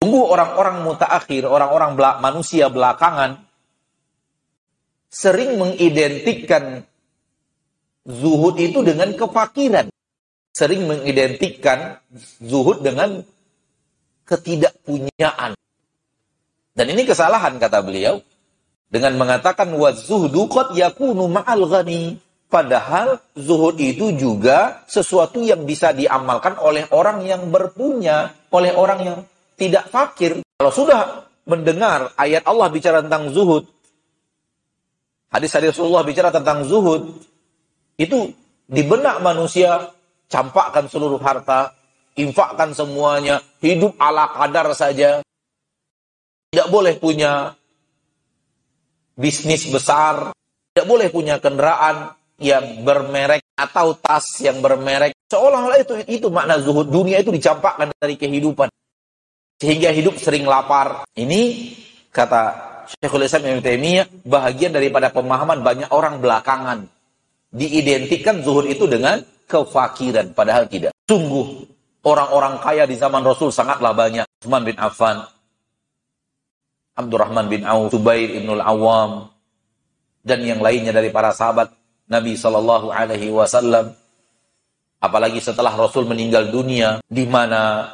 [0.00, 3.44] Tunggu orang-orang mutaakhir, orang-orang belak, manusia belakangan
[5.12, 6.88] sering mengidentikan
[8.08, 9.92] zuhud itu dengan kefakiran
[10.58, 12.02] sering mengidentikan
[12.42, 13.22] zuhud dengan
[14.26, 15.54] ketidakpunyaan.
[16.74, 18.18] Dan ini kesalahan kata beliau
[18.90, 22.18] dengan mengatakan wa zuhdu qad yakunu ma'al ghani.
[22.48, 29.18] Padahal zuhud itu juga sesuatu yang bisa diamalkan oleh orang yang berpunya, oleh orang yang
[29.54, 30.40] tidak fakir.
[30.56, 33.68] Kalau sudah mendengar ayat Allah bicara tentang zuhud,
[35.28, 37.20] hadis-hadis Rasulullah bicara tentang zuhud,
[38.00, 38.32] itu
[38.64, 39.92] di benak manusia
[40.28, 41.72] campakkan seluruh harta,
[42.14, 45.24] infakkan semuanya, hidup ala kadar saja.
[46.48, 47.52] Tidak boleh punya
[49.18, 50.32] bisnis besar,
[50.72, 55.12] tidak boleh punya kendaraan yang bermerek atau tas yang bermerek.
[55.28, 56.88] Seolah-olah itu itu makna zuhud.
[56.88, 58.70] Dunia itu dicampakkan dari kehidupan.
[59.58, 61.02] Sehingga hidup sering lapar.
[61.18, 61.74] Ini
[62.14, 62.42] kata
[62.88, 66.86] Syekhul Islam Ibn Taimiyah bahagian daripada pemahaman banyak orang belakangan.
[67.52, 70.92] Diidentikan zuhud itu dengan kefakiran, padahal tidak.
[71.08, 71.64] Sungguh,
[72.04, 74.28] orang-orang kaya di zaman Rasul sangatlah banyak.
[74.38, 75.24] Utsman bin Affan,
[76.94, 79.32] Abdurrahman bin Auf, Zubair ibnul Awam,
[80.22, 81.72] dan yang lainnya dari para sahabat
[82.06, 83.96] Nabi Shallallahu Alaihi Wasallam.
[84.98, 87.86] Apalagi setelah Rasul meninggal dunia, di mana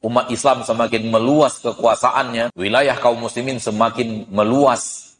[0.00, 5.14] umat Islam semakin meluas kekuasaannya, wilayah kaum muslimin semakin meluas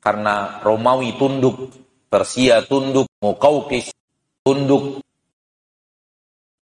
[0.00, 1.72] karena Romawi tunduk,
[2.08, 3.90] Persia tunduk, Mukaukis
[4.48, 5.04] tunduk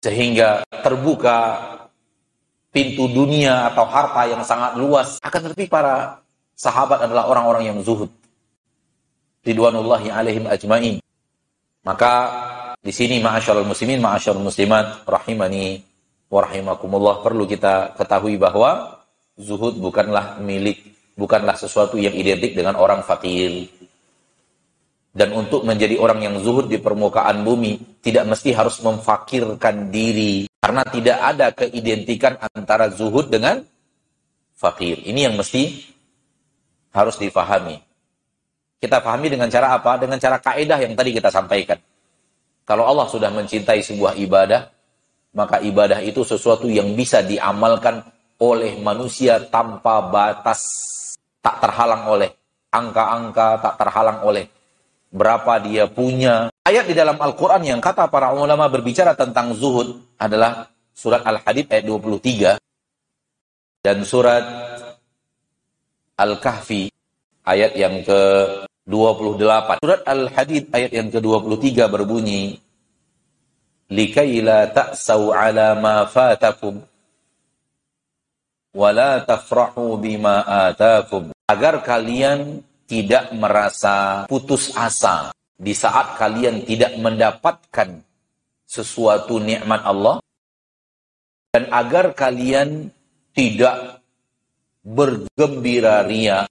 [0.01, 1.61] sehingga terbuka
[2.73, 5.20] pintu dunia atau harta yang sangat luas.
[5.20, 6.25] Akan tetapi para
[6.57, 8.09] sahabat adalah orang-orang yang zuhud.
[9.44, 10.97] Ridwanullahi alaihim ajma'in.
[11.85, 12.12] Maka
[12.81, 15.85] di sini ma'asyarul muslimin, ma'asyarul muslimat, rahimani
[16.33, 19.05] wa rahimakumullah, perlu kita ketahui bahwa
[19.37, 20.81] zuhud bukanlah milik,
[21.20, 23.68] bukanlah sesuatu yang identik dengan orang fakir.
[25.14, 30.50] Dan untuk menjadi orang yang zuhud di permukaan bumi, tidak mesti harus memfakirkan diri.
[30.59, 33.62] Karena tidak ada keidentikan antara zuhud dengan
[34.59, 35.07] fakir.
[35.07, 35.87] Ini yang mesti
[36.90, 37.79] harus difahami.
[38.83, 40.03] Kita pahami dengan cara apa?
[40.03, 41.79] Dengan cara kaedah yang tadi kita sampaikan.
[42.66, 44.66] Kalau Allah sudah mencintai sebuah ibadah,
[45.38, 48.03] maka ibadah itu sesuatu yang bisa diamalkan
[48.42, 50.59] oleh manusia tanpa batas.
[51.38, 52.35] Tak terhalang oleh
[52.74, 54.48] angka-angka, tak terhalang oleh
[55.14, 56.50] berapa dia punya.
[56.66, 61.87] Ayat di dalam Al-Quran yang kata para ulama berbicara tentang zuhud adalah surat Al-Hadid ayat
[61.87, 62.59] 23
[63.87, 64.42] dan surat
[66.18, 66.90] Al-Kahfi
[67.46, 69.68] ayat yang ke-28.
[69.79, 72.59] Surat Al-Hadid ayat yang ke-23 berbunyi,
[73.92, 76.81] Likai la ta'saw ala ma fatakum.
[81.44, 88.07] Agar kalian tidak merasa putus asa di saat kalian tidak mendapatkan
[88.62, 90.22] sesuatu nikmat Allah
[91.50, 92.94] dan agar kalian
[93.35, 93.98] tidak
[94.87, 96.46] bergembira ria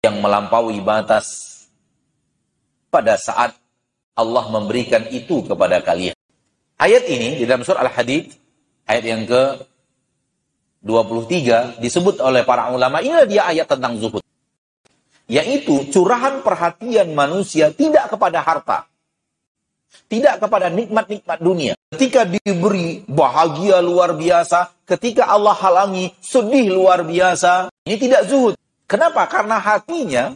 [0.00, 1.52] yang melampaui batas
[2.88, 3.52] pada saat
[4.16, 6.16] Allah memberikan itu kepada kalian.
[6.80, 8.32] Ayat ini di dalam surah Al-Hadid
[8.88, 9.42] ayat yang ke
[10.80, 14.25] 23 disebut oleh para ulama inilah dia ayat tentang zuhud
[15.26, 18.86] yaitu curahan perhatian manusia tidak kepada harta,
[20.06, 21.74] tidak kepada nikmat-nikmat dunia.
[21.94, 28.54] Ketika diberi bahagia luar biasa, ketika Allah halangi sedih luar biasa, ini tidak zuhud.
[28.86, 29.26] Kenapa?
[29.26, 30.34] Karena hatinya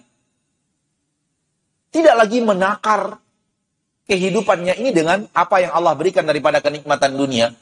[1.91, 3.19] tidak lagi menakar
[4.11, 7.55] kehidupannya ini dengan apa yang Allah berikan daripada kenikmatan dunia.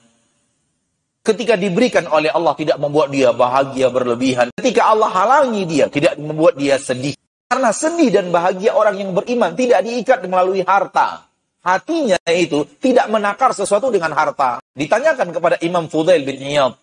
[1.22, 4.48] Ketika diberikan oleh Allah tidak membuat dia bahagia berlebihan.
[4.56, 7.12] Ketika Allah halangi dia, tidak membuat dia sedih.
[7.48, 11.28] Karena sedih dan bahagia orang yang beriman tidak diikat melalui harta.
[11.64, 14.60] Hatinya itu tidak menakar sesuatu dengan harta.
[14.72, 16.76] Ditanyakan kepada Imam Fudail bin Iyad,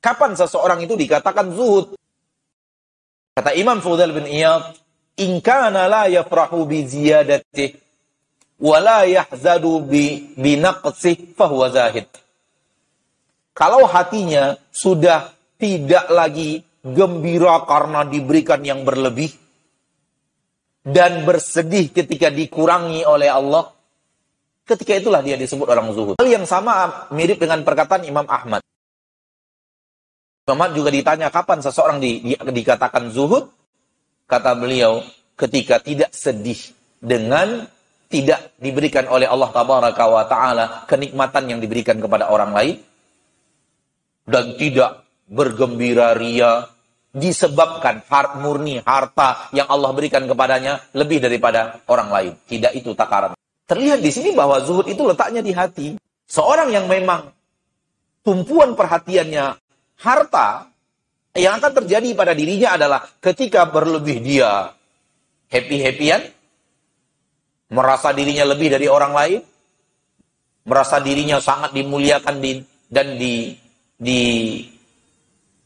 [0.00, 1.96] kapan seseorang itu dikatakan zuhud?
[3.32, 4.76] Kata Imam Fudail bin Iyad,
[5.20, 7.76] in kana la yafrahu bi ziyadatih
[8.62, 12.06] wa la yahzadu bi, bi naqsih fahuwa zahid.
[13.52, 19.30] Kalau hatinya sudah tidak lagi gembira karena diberikan yang berlebih
[20.82, 23.70] dan bersedih ketika dikurangi oleh Allah,
[24.62, 26.14] Ketika itulah dia disebut orang zuhud.
[26.22, 28.62] Hal yang sama mirip dengan perkataan Imam Ahmad.
[30.46, 33.50] Imam Ahmad juga ditanya kapan seseorang di, di, dikatakan zuhud.
[34.30, 35.02] Kata beliau,
[35.34, 36.58] ketika tidak sedih
[37.02, 37.66] dengan
[38.06, 42.76] tidak diberikan oleh Allah tabaraka wa taala kenikmatan yang diberikan kepada orang lain
[44.26, 46.68] dan tidak bergembira ria
[47.12, 52.32] disebabkan hart murni harta yang Allah berikan kepadanya lebih daripada orang lain.
[52.48, 53.36] Tidak itu takaran.
[53.68, 55.86] Terlihat di sini bahwa zuhud itu letaknya di hati.
[56.28, 57.28] Seorang yang memang
[58.24, 59.60] tumpuan perhatiannya
[60.00, 60.72] harta,
[61.36, 64.72] yang akan terjadi pada dirinya adalah ketika berlebih dia
[65.52, 66.32] happy-happyan,
[67.72, 69.40] merasa dirinya lebih dari orang lain,
[70.64, 73.56] merasa dirinya sangat dimuliakan di, dan di,
[74.02, 74.22] di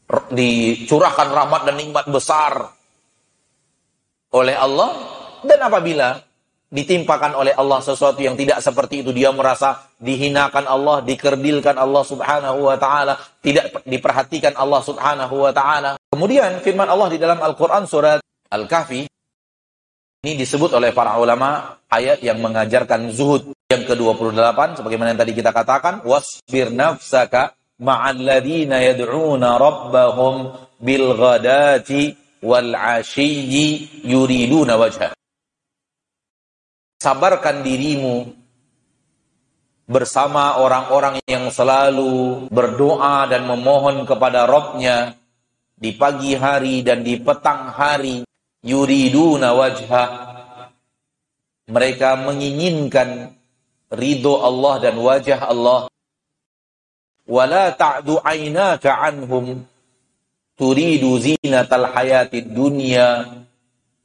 [0.07, 2.69] dicurahkan rahmat dan nikmat besar
[4.31, 4.93] oleh Allah
[5.41, 6.21] dan apabila
[6.67, 12.59] ditimpakan oleh Allah sesuatu yang tidak seperti itu dia merasa dihinakan Allah, dikerdilkan Allah Subhanahu
[12.67, 15.95] wa taala, tidak diperhatikan Allah Subhanahu wa taala.
[16.11, 18.19] Kemudian firman Allah di dalam Al-Qur'an surat
[18.51, 19.07] Al-Kahfi
[20.27, 25.55] ini disebut oleh para ulama ayat yang mengajarkan zuhud yang ke-28 sebagaimana yang tadi kita
[25.55, 35.17] katakan wasbir nafsaka ma'al ladina yad'una rabbahum bil ghadati wal 'ashiyyi yuriduna wajha
[36.97, 38.33] sabarkan dirimu
[39.87, 45.15] bersama orang-orang yang selalu berdoa dan memohon kepada Robnya
[45.77, 48.27] di pagi hari dan di petang hari
[48.67, 50.03] yuriduna wajha.
[51.71, 53.31] Mereka menginginkan
[53.91, 55.87] ridho Allah dan wajah Allah
[57.27, 59.67] wala ta'du aynaka anhum
[60.55, 61.91] turidu zinatal
[62.47, 63.27] dunya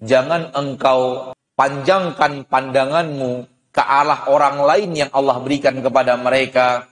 [0.02, 6.90] jangan engkau panjangkan pandanganmu ke arah orang lain yang Allah berikan kepada mereka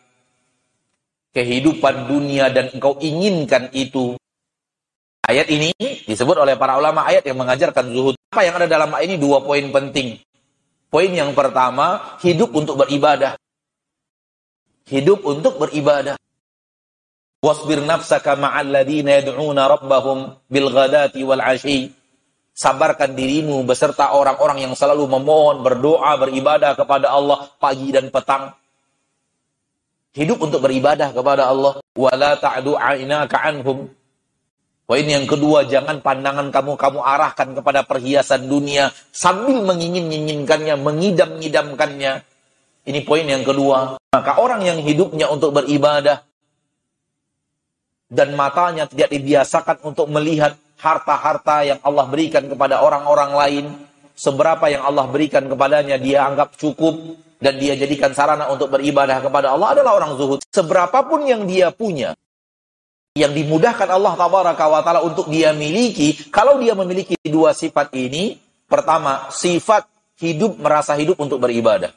[1.36, 4.18] kehidupan dunia dan engkau inginkan itu.
[5.26, 5.70] Ayat ini
[6.08, 8.18] disebut oleh para ulama ayat yang mengajarkan zuhud.
[8.34, 10.18] Apa yang ada dalam ayat ini dua poin penting.
[10.90, 13.38] Poin yang pertama, hidup untuk beribadah.
[14.90, 16.18] Hidup untuk beribadah.
[17.40, 21.94] Wasbir nafsaka ma'al ladina yad'una rabbahum bil ghadati wal ashi
[22.52, 28.52] sabarkan dirimu beserta orang-orang yang selalu memohon, berdoa, beribadah kepada Allah pagi dan petang.
[30.10, 31.78] Hidup untuk beribadah kepada Allah.
[31.94, 33.88] Wala ta'du ainaka anhum.
[34.90, 42.26] Poin yang kedua, jangan pandangan kamu kamu arahkan kepada perhiasan dunia sambil mengingin-inginkannya, mengidam-ngidamkannya.
[42.86, 44.00] Ini poin yang kedua.
[44.10, 46.24] Maka orang yang hidupnya untuk beribadah
[48.10, 53.64] dan matanya tidak dibiasakan untuk melihat harta-harta yang Allah berikan kepada orang-orang lain,
[54.18, 59.54] seberapa yang Allah berikan kepadanya dia anggap cukup dan dia jadikan sarana untuk beribadah kepada
[59.54, 60.42] Allah adalah orang zuhud.
[60.50, 62.18] Seberapapun yang dia punya,
[63.14, 68.42] yang dimudahkan Allah tabaraka wa taala untuk dia miliki, kalau dia memiliki dua sifat ini,
[68.66, 69.86] pertama, sifat
[70.18, 71.94] hidup merasa hidup untuk beribadah.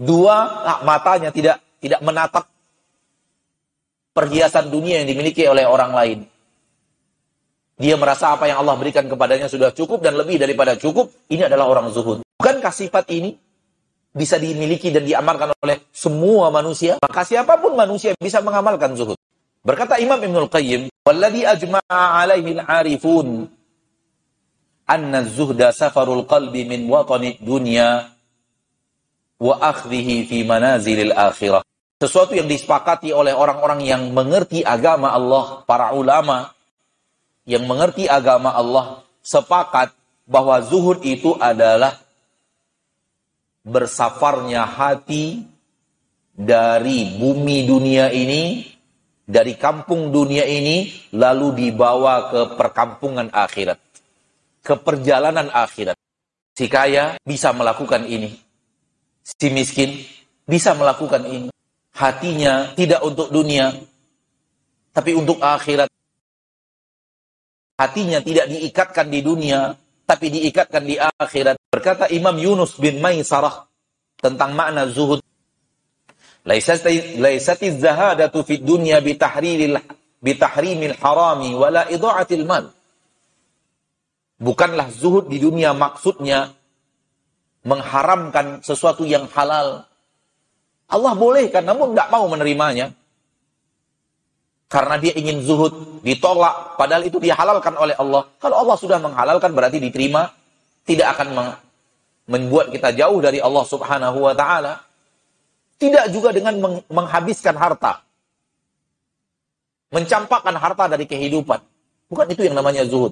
[0.00, 0.36] Dua,
[0.80, 2.48] matanya tidak tidak menatap
[4.16, 6.18] perhiasan dunia yang dimiliki oleh orang lain.
[7.80, 11.12] Dia merasa apa yang Allah berikan kepadanya sudah cukup dan lebih daripada cukup.
[11.28, 12.20] Ini adalah orang zuhud.
[12.36, 13.36] Bukankah sifat ini
[14.12, 17.00] bisa dimiliki dan diamalkan oleh semua manusia?
[17.00, 19.16] Maka siapa pun manusia bisa mengamalkan zuhud.
[19.64, 23.48] Berkata Imam Ibnul Qayyim, "Walladhi ajma'a alaihi al-arifun
[24.84, 28.10] anna zuhda safarul qalbi min watani dunya
[29.40, 31.64] wa akhdhihi fi manazilil akhirah."
[32.00, 36.52] Sesuatu yang disepakati oleh orang-orang yang mengerti agama Allah, para ulama,
[37.44, 39.92] yang mengerti agama Allah sepakat
[40.24, 42.00] bahwa zuhud itu adalah
[43.66, 45.44] bersafarnya hati
[46.32, 48.64] dari bumi dunia ini,
[49.28, 53.76] dari kampung dunia ini, lalu dibawa ke perkampungan akhirat.
[54.64, 55.96] Ke perjalanan akhirat.
[56.56, 58.49] Si kaya bisa melakukan ini.
[59.22, 60.00] Si miskin
[60.48, 61.48] bisa melakukan ini.
[61.94, 63.76] Hatinya tidak untuk dunia,
[64.94, 65.90] tapi untuk akhirat
[67.80, 69.72] hatinya tidak diikatkan di dunia,
[70.04, 71.56] tapi diikatkan di akhirat.
[71.72, 73.64] Berkata Imam Yunus bin Maisarah
[74.20, 75.24] tentang makna zuhud.
[76.44, 79.80] Laisati zahadatu fid dunya bitahrilil
[80.20, 82.68] bitahrimil harami wala idha'atil mal.
[84.40, 86.52] Bukanlah zuhud di dunia maksudnya
[87.66, 89.84] mengharamkan sesuatu yang halal.
[90.90, 92.90] Allah bolehkan namun tidak mau menerimanya
[94.70, 98.30] karena dia ingin zuhud, ditolak, padahal itu dihalalkan oleh Allah.
[98.38, 100.30] Kalau Allah sudah menghalalkan berarti diterima,
[100.86, 101.58] tidak akan
[102.30, 104.78] membuat kita jauh dari Allah Subhanahu wa taala.
[105.74, 106.54] Tidak juga dengan
[106.86, 107.98] menghabiskan harta.
[109.90, 111.58] Mencampakkan harta dari kehidupan.
[112.06, 113.10] Bukan itu yang namanya zuhud.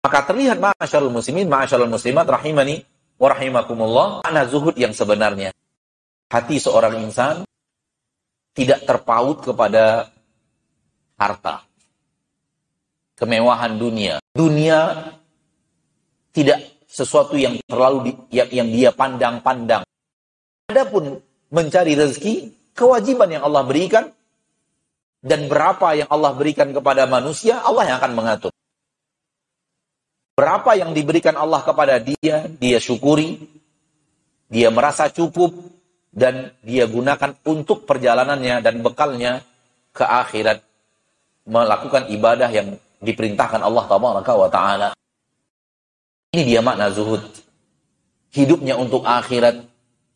[0.00, 2.80] Maka terlihat ma'asyarul muslimin, ma'asyarul muslimat, rahimani,
[3.20, 5.52] wa rahimakumullah, mana zuhud yang sebenarnya.
[6.32, 7.44] Hati seorang insan
[8.56, 10.08] tidak terpaut kepada
[11.20, 11.68] harta.
[13.20, 14.16] Kemewahan dunia.
[14.32, 15.12] Dunia
[16.32, 19.84] tidak sesuatu yang terlalu di, yang, yang dia pandang-pandang.
[20.72, 21.20] Adapun
[21.52, 24.08] mencari rezeki, kewajiban yang Allah berikan
[25.20, 28.52] dan berapa yang Allah berikan kepada manusia, Allah yang akan mengatur.
[30.40, 33.44] Berapa yang diberikan Allah kepada dia, dia syukuri,
[34.48, 35.52] dia merasa cukup,
[36.08, 39.44] dan dia gunakan untuk perjalanannya dan bekalnya
[39.92, 40.64] ke akhirat
[41.44, 43.84] melakukan ibadah yang diperintahkan Allah
[44.48, 44.88] Taala.
[46.32, 47.20] Ini dia makna zuhud.
[48.32, 49.60] Hidupnya untuk akhirat,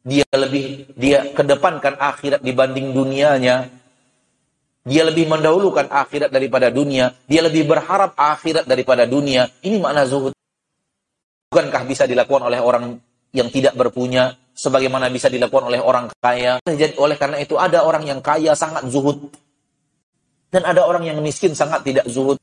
[0.09, 3.69] dia lebih dia kedepankan akhirat dibanding dunianya.
[4.85, 7.17] Dia lebih mendahulukan akhirat daripada dunia.
[7.25, 9.49] Dia lebih berharap akhirat daripada dunia.
[9.65, 10.37] Ini makna zuhud.
[11.49, 13.01] Bukankah bisa dilakukan oleh orang
[13.33, 16.61] yang tidak berpunya sebagaimana bisa dilakukan oleh orang kaya.
[16.63, 19.33] Jadi oleh karena itu ada orang yang kaya sangat zuhud
[20.55, 22.39] dan ada orang yang miskin sangat tidak zuhud.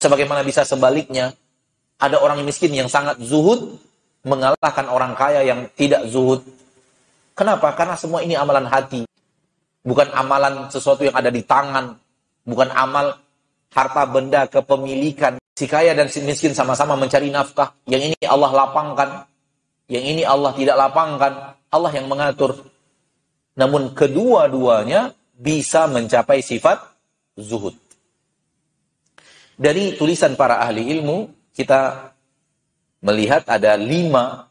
[0.00, 1.32] Sebagaimana bisa sebaliknya,
[1.96, 3.80] ada orang miskin yang sangat zuhud
[4.24, 6.44] mengalahkan orang kaya yang tidak zuhud.
[7.32, 7.72] Kenapa?
[7.72, 9.09] Karena semua ini amalan hati.
[9.80, 11.96] Bukan amalan sesuatu yang ada di tangan.
[12.44, 13.16] Bukan amal
[13.72, 15.40] harta benda kepemilikan.
[15.56, 17.72] Si kaya dan si miskin sama-sama mencari nafkah.
[17.88, 19.10] Yang ini Allah lapangkan.
[19.88, 21.32] Yang ini Allah tidak lapangkan.
[21.72, 22.60] Allah yang mengatur.
[23.56, 26.80] Namun kedua-duanya bisa mencapai sifat
[27.40, 27.76] zuhud.
[29.60, 32.12] Dari tulisan para ahli ilmu, kita
[33.04, 34.48] melihat ada lima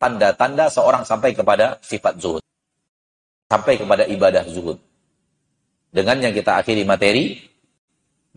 [0.00, 2.44] tanda-tanda seorang sampai kepada sifat zuhud.
[3.48, 4.76] Sampai kepada ibadah zuhud.
[5.88, 7.48] Dengan yang kita akhiri materi,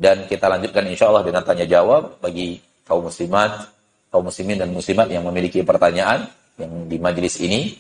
[0.02, 2.58] dan kita lanjutkan insya Allah dengan tanya jawab bagi
[2.88, 3.70] kaum muslimat,
[4.10, 6.26] kaum muslimin dan muslimat yang memiliki pertanyaan
[6.58, 7.78] yang di majelis ini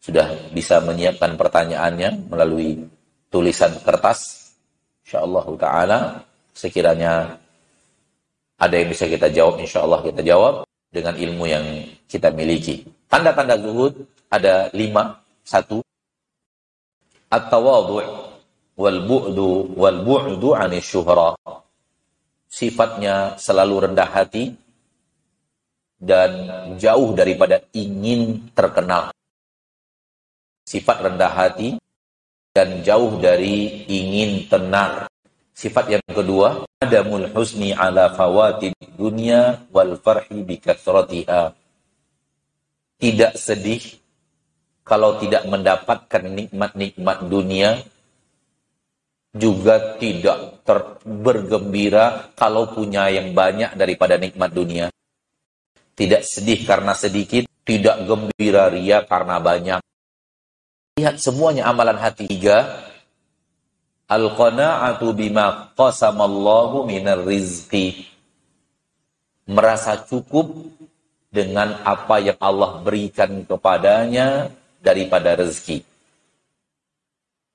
[0.00, 2.84] sudah bisa menyiapkan pertanyaannya melalui
[3.32, 4.52] tulisan kertas.
[5.06, 5.98] Insya Allah Ta'ala
[6.52, 7.40] sekiranya
[8.60, 11.64] ada yang bisa kita jawab, insya Allah kita jawab dengan ilmu yang
[12.04, 12.84] kita miliki.
[13.08, 13.96] Tanda-tanda zuhud
[14.28, 15.16] ada lima.
[15.40, 15.82] Satu,
[17.30, 18.02] at-tawadhu'
[18.74, 20.50] wal bu'du wal bu'du
[20.82, 21.38] syuhra.
[22.50, 24.50] Sifatnya selalu rendah hati
[26.00, 26.30] dan
[26.80, 29.14] jauh daripada ingin terkenal.
[30.64, 31.76] Sifat rendah hati
[32.50, 35.06] dan jauh dari ingin tenar.
[35.54, 41.52] Sifat yang kedua, adamul husni ala fawatid dunia wal farhi bikathratiha.
[43.00, 43.99] Tidak sedih
[44.90, 47.78] kalau tidak mendapatkan nikmat-nikmat dunia,
[49.30, 54.90] juga tidak ter bergembira kalau punya yang banyak daripada nikmat dunia.
[55.94, 59.78] Tidak sedih karena sedikit, tidak gembira ria karena banyak.
[60.98, 62.26] Lihat semuanya amalan hati.
[62.26, 62.90] Tiga,
[64.10, 68.10] Al-qana'atu bima qasamallahu minar rizqi.
[69.46, 70.50] Merasa cukup
[71.30, 74.50] dengan apa yang Allah berikan kepadanya
[74.80, 75.86] daripada rezeki.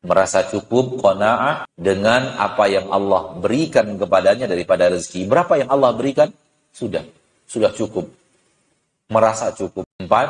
[0.06, 5.26] Merasa cukup qana'ah dengan apa yang Allah berikan kepadanya daripada rezeki.
[5.26, 6.30] Berapa yang Allah berikan?
[6.70, 7.02] Sudah.
[7.50, 8.06] Sudah cukup.
[9.10, 9.86] Merasa cukup.
[9.98, 10.30] Empat,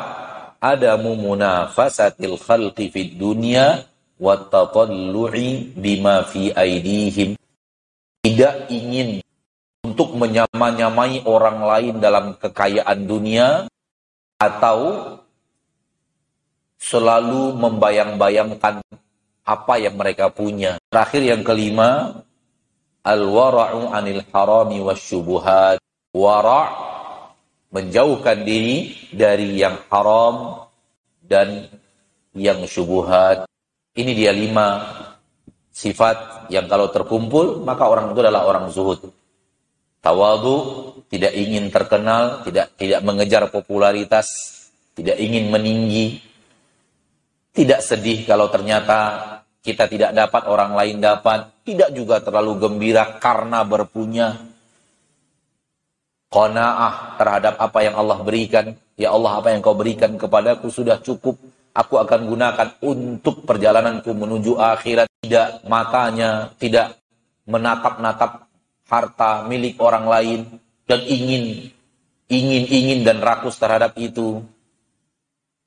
[0.60, 3.84] adamu munafasatil khalqi fid dunya
[4.16, 7.36] watatallu'i bima fi aidihim
[8.24, 9.22] tidak ingin
[9.86, 13.70] untuk menyamai-nyamai orang lain dalam kekayaan dunia
[14.42, 14.78] atau
[16.86, 18.78] selalu membayang-bayangkan
[19.42, 20.78] apa yang mereka punya.
[20.86, 22.22] Terakhir yang kelima,
[23.02, 25.82] al-wara'u anil harami wasyubuhat.
[26.14, 26.66] Wara'
[27.74, 30.64] menjauhkan diri dari yang haram
[31.20, 31.66] dan
[32.32, 33.50] yang syubuhat.
[33.92, 34.86] Ini dia lima
[35.74, 39.12] sifat yang kalau terkumpul maka orang itu adalah orang zuhud.
[40.00, 40.56] Tawadu,
[41.10, 44.28] tidak ingin terkenal, tidak tidak mengejar popularitas,
[44.94, 46.22] tidak ingin meninggi,
[47.56, 49.24] tidak sedih kalau ternyata
[49.64, 54.36] kita tidak dapat orang lain dapat, tidak juga terlalu gembira karena berpunya.
[56.30, 58.76] Qanaah terhadap apa yang Allah berikan.
[58.94, 61.40] Ya Allah, apa yang kau berikan kepadaku sudah cukup
[61.74, 65.10] aku akan gunakan untuk perjalananku menuju akhirat.
[65.26, 66.94] Tidak matanya, tidak
[67.50, 68.46] menatap-natap
[68.86, 70.40] harta milik orang lain
[70.86, 71.74] dan ingin,
[72.30, 74.46] ingin, ingin dan rakus terhadap itu.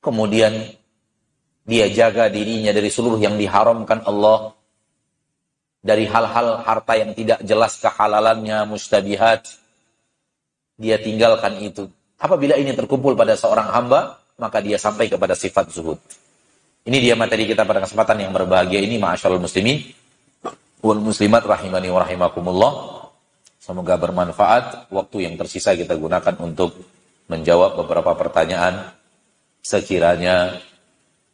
[0.00, 0.79] Kemudian
[1.68, 4.56] Dia jaga dirinya dari seluruh yang diharamkan Allah.
[5.80, 9.48] Dari hal-hal harta yang tidak jelas kehalalannya, mustabihat.
[10.76, 11.88] Dia tinggalkan itu.
[12.20, 15.96] Apabila ini terkumpul pada seorang hamba, maka dia sampai kepada sifat zuhud.
[16.84, 19.84] Ini dia materi kita pada kesempatan yang berbahagia ini, ma'asyarul muslimin.
[20.80, 22.72] Wal muslimat rahimani wa rahimakumullah.
[23.60, 24.88] Semoga bermanfaat.
[24.88, 26.76] Waktu yang tersisa kita gunakan untuk
[27.28, 28.96] menjawab beberapa pertanyaan.
[29.60, 30.56] Sekiranya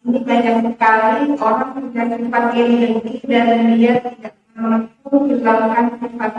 [0.00, 6.32] Ini banyak sekali orang punya sifat iri dengki dan dia tidak mampu hilangkan sifat.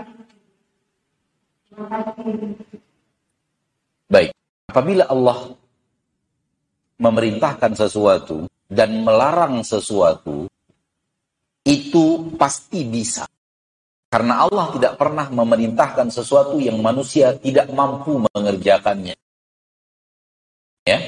[4.12, 4.34] Baik,
[4.68, 5.54] apabila Allah
[6.98, 10.50] memerintahkan sesuatu dan melarang sesuatu,
[11.62, 12.06] itu
[12.36, 13.30] pasti bisa.
[14.12, 19.16] Karena Allah tidak pernah memerintahkan sesuatu yang manusia tidak mampu mengerjakannya.
[20.84, 21.00] Ya.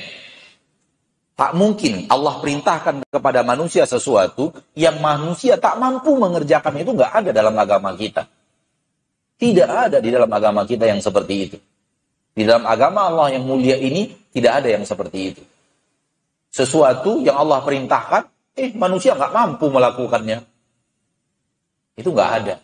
[1.33, 7.29] Tak mungkin Allah perintahkan kepada manusia sesuatu yang manusia tak mampu mengerjakan itu nggak ada
[7.33, 8.29] dalam agama kita.
[9.41, 11.57] Tidak ada di dalam agama kita yang seperti itu.
[12.37, 15.41] Di dalam agama Allah yang mulia ini tidak ada yang seperti itu.
[16.53, 20.45] Sesuatu yang Allah perintahkan, eh manusia nggak mampu melakukannya.
[21.97, 22.55] Itu nggak ada.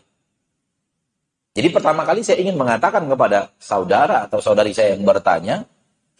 [1.57, 5.65] Jadi pertama kali saya ingin mengatakan kepada saudara atau saudari saya yang bertanya,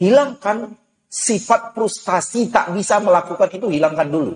[0.02, 0.74] hilangkan
[1.10, 4.34] sifat frustasi tak bisa melakukan itu, hilangkan dulu.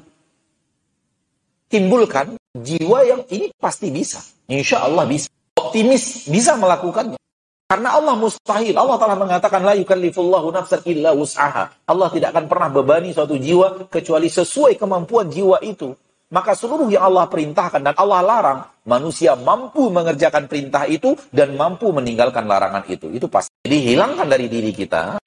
[1.69, 4.21] Timbulkan jiwa yang ini pasti bisa.
[4.49, 5.29] Insya Allah bisa.
[5.57, 7.17] Optimis bisa melakukannya.
[7.65, 8.77] Karena Allah mustahil.
[8.77, 11.73] Allah telah mengatakan la yukallifullahu nafsan illa wus'aha.
[11.89, 15.97] Allah tidak akan pernah bebani suatu jiwa kecuali sesuai kemampuan jiwa itu.
[16.33, 18.59] Maka seluruh yang Allah perintahkan dan Allah larang,
[18.89, 23.09] manusia mampu mengerjakan perintah itu dan mampu meninggalkan larangan itu.
[23.13, 23.53] Itu pasti.
[23.65, 25.21] Jadi hilangkan dari diri kita,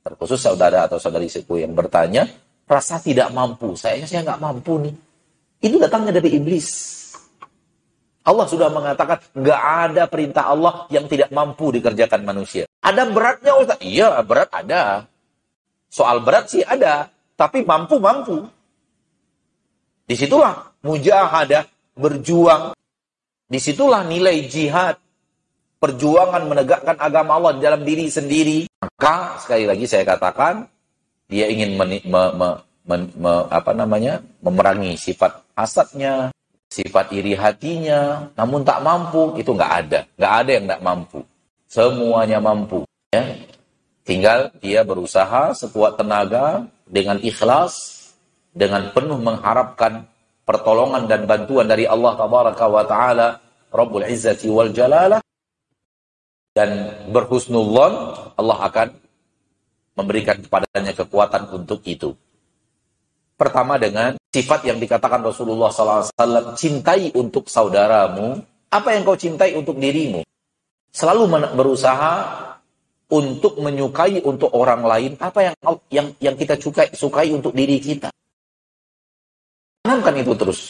[0.00, 2.28] terkhusus saudara atau saudari seku yang bertanya,
[2.64, 3.76] rasa tidak mampu.
[3.76, 4.94] Saya saya nggak mampu nih.
[5.60, 6.68] Itu datangnya dari iblis.
[8.20, 12.68] Allah sudah mengatakan nggak ada perintah Allah yang tidak mampu dikerjakan manusia.
[12.80, 13.80] Ada beratnya Ustaz?
[13.80, 15.08] Iya berat ada.
[15.90, 17.08] Soal berat sih ada.
[17.34, 18.44] Tapi mampu-mampu.
[20.04, 21.64] Di situlah mujahadah,
[21.96, 22.76] berjuang.
[23.50, 25.00] Di situlah nilai jihad,
[25.80, 28.68] perjuangan menegakkan agama Allah dalam diri sendiri.
[29.00, 30.68] Maka sekali lagi saya katakan,
[31.24, 32.48] dia ingin meni, me, me,
[32.84, 36.28] me, me, apa namanya, memerangi sifat hasadnya,
[36.68, 40.04] sifat iri hatinya, namun tak mampu, itu nggak ada.
[40.20, 41.24] Nggak ada yang nggak mampu.
[41.64, 42.84] Semuanya mampu.
[43.08, 43.40] Ya.
[44.04, 48.04] Tinggal dia berusaha sekuat tenaga dengan ikhlas,
[48.52, 50.04] dengan penuh mengharapkan
[50.44, 52.20] pertolongan dan bantuan dari Allah
[52.84, 53.40] taala
[53.72, 55.24] Rabbul Izzati wal Jalalah
[56.54, 58.88] dan berhusnullon Allah akan
[59.94, 62.16] memberikan kepadanya kekuatan untuk itu.
[63.40, 69.80] Pertama dengan sifat yang dikatakan Rasulullah SAW, cintai untuk saudaramu, apa yang kau cintai untuk
[69.80, 70.20] dirimu.
[70.92, 72.14] Selalu berusaha
[73.10, 75.54] untuk menyukai untuk orang lain apa yang
[75.90, 78.10] yang yang kita sukai, sukai untuk diri kita.
[79.82, 80.60] Tanamkan itu terus.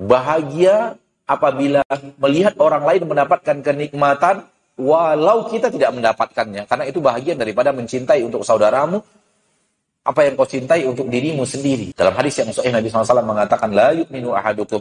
[0.00, 0.98] Bahagia
[1.28, 1.86] apabila
[2.18, 4.49] melihat orang lain mendapatkan kenikmatan
[4.80, 6.64] walau kita tidak mendapatkannya.
[6.64, 9.04] Karena itu bahagian daripada mencintai untuk saudaramu
[10.00, 11.92] apa yang kau cintai untuk dirimu sendiri.
[11.92, 14.80] Dalam hadis yang sahih Nabi SAW mengatakan la yu'minu ahadukum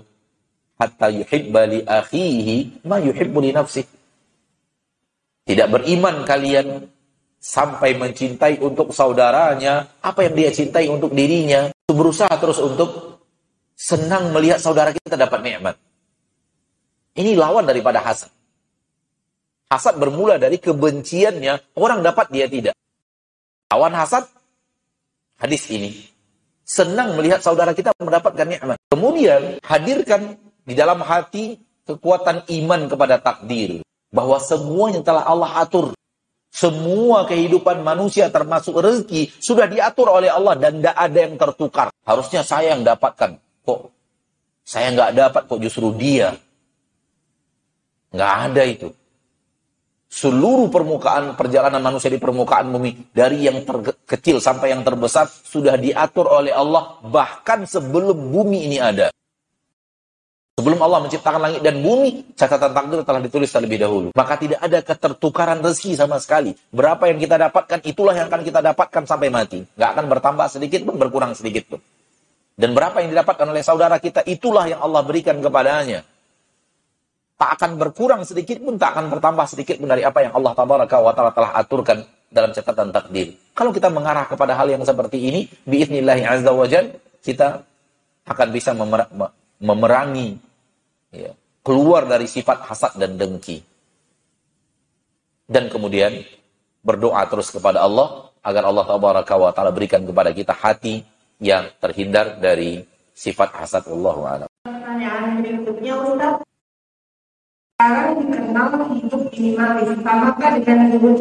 [0.80, 3.84] hatta yuhibba li akhihi ma yuhibbu li nafsih.
[5.44, 6.88] Tidak beriman kalian
[7.40, 11.68] sampai mencintai untuk saudaranya apa yang dia cintai untuk dirinya.
[11.90, 13.20] Berusaha terus untuk
[13.76, 15.76] senang melihat saudara kita dapat nikmat.
[17.20, 18.32] Ini lawan daripada hasad.
[19.70, 22.74] Hasad bermula dari kebenciannya, orang dapat dia tidak.
[23.70, 24.26] Lawan hasad,
[25.38, 26.10] hadis ini.
[26.66, 28.82] Senang melihat saudara kita mendapatkan nikmat.
[28.90, 33.86] Kemudian hadirkan di dalam hati kekuatan iman kepada takdir.
[34.10, 35.94] Bahwa semuanya telah Allah atur.
[36.50, 41.88] Semua kehidupan manusia termasuk rezeki sudah diatur oleh Allah dan tidak ada yang tertukar.
[42.02, 43.38] Harusnya saya yang dapatkan.
[43.70, 43.80] Kok
[44.66, 46.34] saya nggak dapat, kok justru dia.
[48.10, 48.90] Nggak ada itu.
[50.10, 56.26] Seluruh permukaan perjalanan manusia di permukaan bumi dari yang terkecil sampai yang terbesar sudah diatur
[56.26, 59.14] oleh Allah bahkan sebelum bumi ini ada.
[60.58, 64.10] Sebelum Allah menciptakan langit dan bumi, catatan takdir telah ditulis terlebih dahulu.
[64.12, 66.52] Maka tidak ada ketertukaran rezeki sama sekali.
[66.74, 69.64] Berapa yang kita dapatkan, itulah yang akan kita dapatkan sampai mati.
[69.64, 71.80] Nggak akan bertambah sedikit pun, berkurang sedikit pun.
[72.60, 76.04] Dan berapa yang didapatkan oleh saudara kita, itulah yang Allah berikan kepadanya.
[77.40, 81.00] Tak akan berkurang sedikit pun, tak akan bertambah sedikit pun dari apa yang Allah tabaraka
[81.00, 83.32] wa ta'ala telah aturkan dalam catatan takdir.
[83.56, 86.68] Kalau kita mengarah kepada hal yang seperti ini, biiznillahi azza wa
[87.24, 87.64] kita
[88.28, 88.76] akan bisa
[89.64, 90.36] memerangi
[91.16, 91.32] ya,
[91.64, 93.64] keluar dari sifat hasad dan dengki.
[95.48, 96.20] Dan kemudian
[96.84, 101.02] berdoa terus kepada Allah agar Allah tabaraka wa taala berikan kepada kita hati
[101.40, 102.84] yang terhindar dari
[103.16, 106.49] sifat hasad Allah Pertanyaan berikutnya Ustaz.
[107.80, 111.16] Sekarang dikenal hidup minimalis, samakah dengan hidup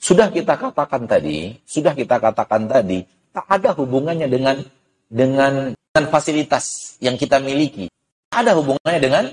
[0.00, 3.04] Sudah kita katakan tadi, sudah kita katakan tadi,
[3.36, 4.64] tak ada hubungannya dengan
[5.12, 7.92] dengan dengan fasilitas yang kita miliki.
[8.32, 9.28] Ada hubungannya dengan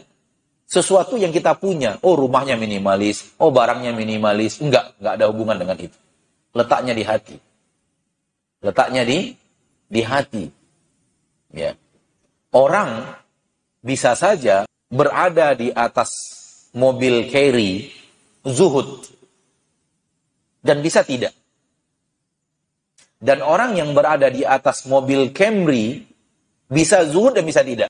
[0.68, 1.96] sesuatu yang kita punya.
[2.04, 4.60] Oh, rumahnya minimalis, oh barangnya minimalis.
[4.60, 5.98] Enggak, enggak ada hubungan dengan itu.
[6.52, 7.38] Letaknya di hati.
[8.60, 9.40] Letaknya di
[9.88, 10.52] di hati.
[11.56, 11.80] Ya.
[12.52, 13.08] Orang
[13.80, 16.12] bisa saja berada di atas
[16.76, 17.90] mobil carry
[18.44, 19.08] zuhud
[20.62, 21.34] dan bisa tidak.
[23.22, 26.02] Dan orang yang berada di atas mobil Camry
[26.66, 27.86] bisa zuhud dan bisa tidak.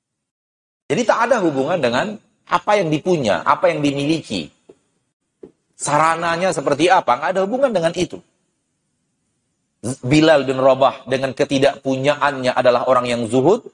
[0.91, 2.20] Jadi tak ada hubungan dengan
[2.52, 4.52] apa yang dipunya, apa yang dimiliki.
[5.80, 8.20] Sarananya seperti apa, nggak ada hubungan dengan itu.
[10.04, 13.66] Bilal bin Rabah dengan ketidakpunyaannya adalah orang yang zuhud.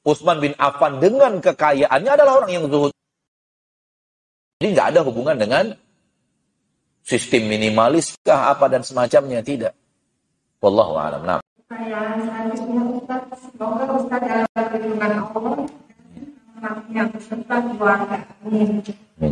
[0.00, 2.92] Utsman bin Affan dengan kekayaannya adalah orang yang zuhud.
[4.60, 5.64] Jadi nggak ada hubungan dengan
[7.04, 9.76] sistem minimalis kah apa dan semacamnya tidak.
[10.60, 11.24] Wallahu a'lam.
[11.24, 11.40] Nah.
[13.00, 13.22] Ustaz,
[14.04, 14.48] Ustaz dalam.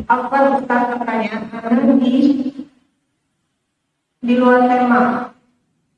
[0.08, 1.42] Apa Ustaz pertanyaan
[2.00, 2.12] di
[4.24, 5.32] di luar tema?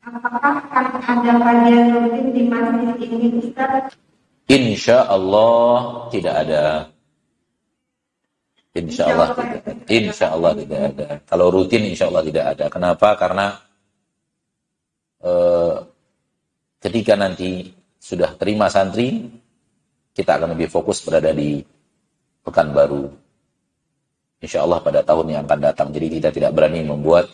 [0.00, 3.94] Apakah akan ada kajian rutin di masjid ini Ustaz?
[4.50, 6.90] Insya Allah tidak ada.
[8.74, 9.72] Insya Allah tidak ada.
[9.86, 11.06] Insya Allah tidak ada.
[11.22, 12.66] Kalau rutin insya Allah tidak ada.
[12.66, 13.14] Kenapa?
[13.14, 13.46] Karena
[15.22, 15.74] eh,
[16.82, 17.70] ketika nanti
[18.02, 19.30] sudah terima santri,
[20.10, 21.62] kita akan lebih fokus berada di
[22.42, 23.06] Pekanbaru.
[24.42, 25.94] Insya Allah pada tahun yang akan datang.
[25.94, 27.30] Jadi kita tidak berani membuat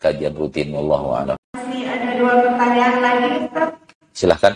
[0.00, 0.72] kajian rutin.
[0.72, 1.36] Wallahu a'lam.
[1.58, 3.68] Masih ada dua pertanyaan lagi, Ustaz.
[4.16, 4.54] Silahkan.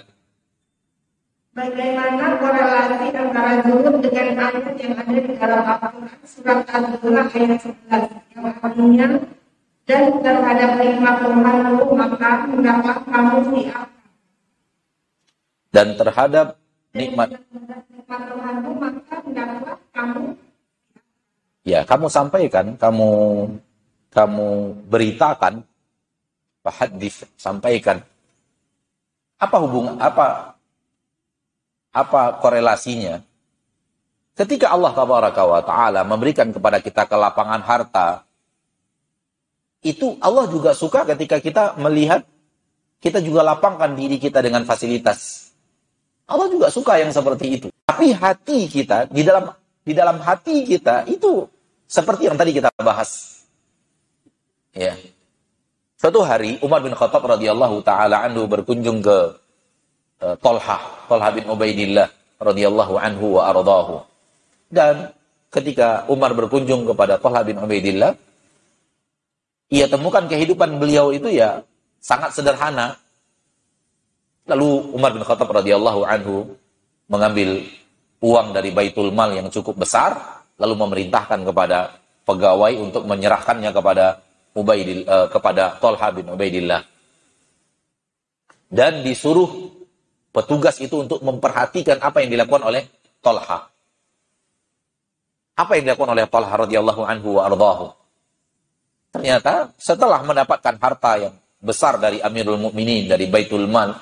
[1.58, 8.30] Bagaimana korelasi antara zuhud dengan ayat yang ada di dalam Al-Quran surat Al-Baqarah ayat 11
[8.30, 9.06] yang artinya
[9.82, 13.62] dan terhadap nikmat Tuhanmu maka hendaklah kamu diampuni
[15.74, 16.46] dan terhadap
[16.94, 17.28] nikmat
[21.66, 23.10] Ya, kamu sampaikan, kamu
[24.08, 24.48] kamu
[24.88, 25.60] beritakan,
[26.64, 28.00] hadis sampaikan.
[29.36, 30.57] Apa hubungan apa
[31.92, 33.24] apa korelasinya?
[34.38, 38.22] Ketika Allah wa taala memberikan kepada kita kelapangan harta,
[39.82, 42.22] itu Allah juga suka ketika kita melihat
[42.98, 45.50] kita juga lapangkan diri kita dengan fasilitas.
[46.28, 47.68] Allah juga suka yang seperti itu.
[47.86, 51.48] Tapi hati kita di dalam di dalam hati kita itu
[51.88, 53.42] seperti yang tadi kita bahas.
[54.76, 54.94] Ya.
[55.98, 59.34] Suatu hari Umar bin Khattab radhiyallahu taala anhu berkunjung ke
[60.22, 62.08] uh, Tolha, Tolha bin Ubaidillah
[62.38, 64.02] radhiyallahu anhu wa ardahu.
[64.68, 65.10] Dan
[65.50, 68.14] ketika Umar berkunjung kepada Tolha bin Ubaidillah,
[69.68, 71.60] ia temukan kehidupan beliau itu ya
[72.00, 72.96] sangat sederhana,
[74.48, 76.56] Lalu Umar bin Khattab radhiyallahu anhu
[77.12, 77.68] mengambil
[78.24, 80.16] uang dari Baitul Mal yang cukup besar,
[80.56, 84.24] lalu memerintahkan kepada pegawai untuk menyerahkannya kepada
[84.56, 86.80] Ubaidil, uh, kepada Tolha bin Ubaidillah.
[88.72, 89.77] Dan disuruh
[90.30, 92.82] petugas itu untuk memperhatikan apa yang dilakukan oleh
[93.18, 93.68] Tolha.
[95.58, 97.86] Apa yang dilakukan oleh Tolha radhiyallahu anhu wa ardahu.
[99.08, 103.96] Ternyata setelah mendapatkan harta yang besar dari Amirul Mukminin dari Baitul Mal,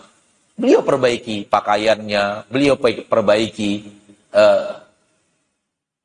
[0.56, 3.84] Beliau perbaiki pakaiannya, beliau perbaiki
[4.32, 4.72] uh,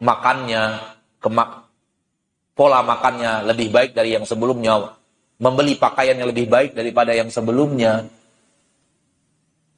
[0.04, 0.92] makannya,
[1.24, 1.72] kemak,
[2.52, 4.92] pola makannya lebih baik dari yang sebelumnya,
[5.40, 8.12] membeli pakaian yang lebih baik daripada yang sebelumnya,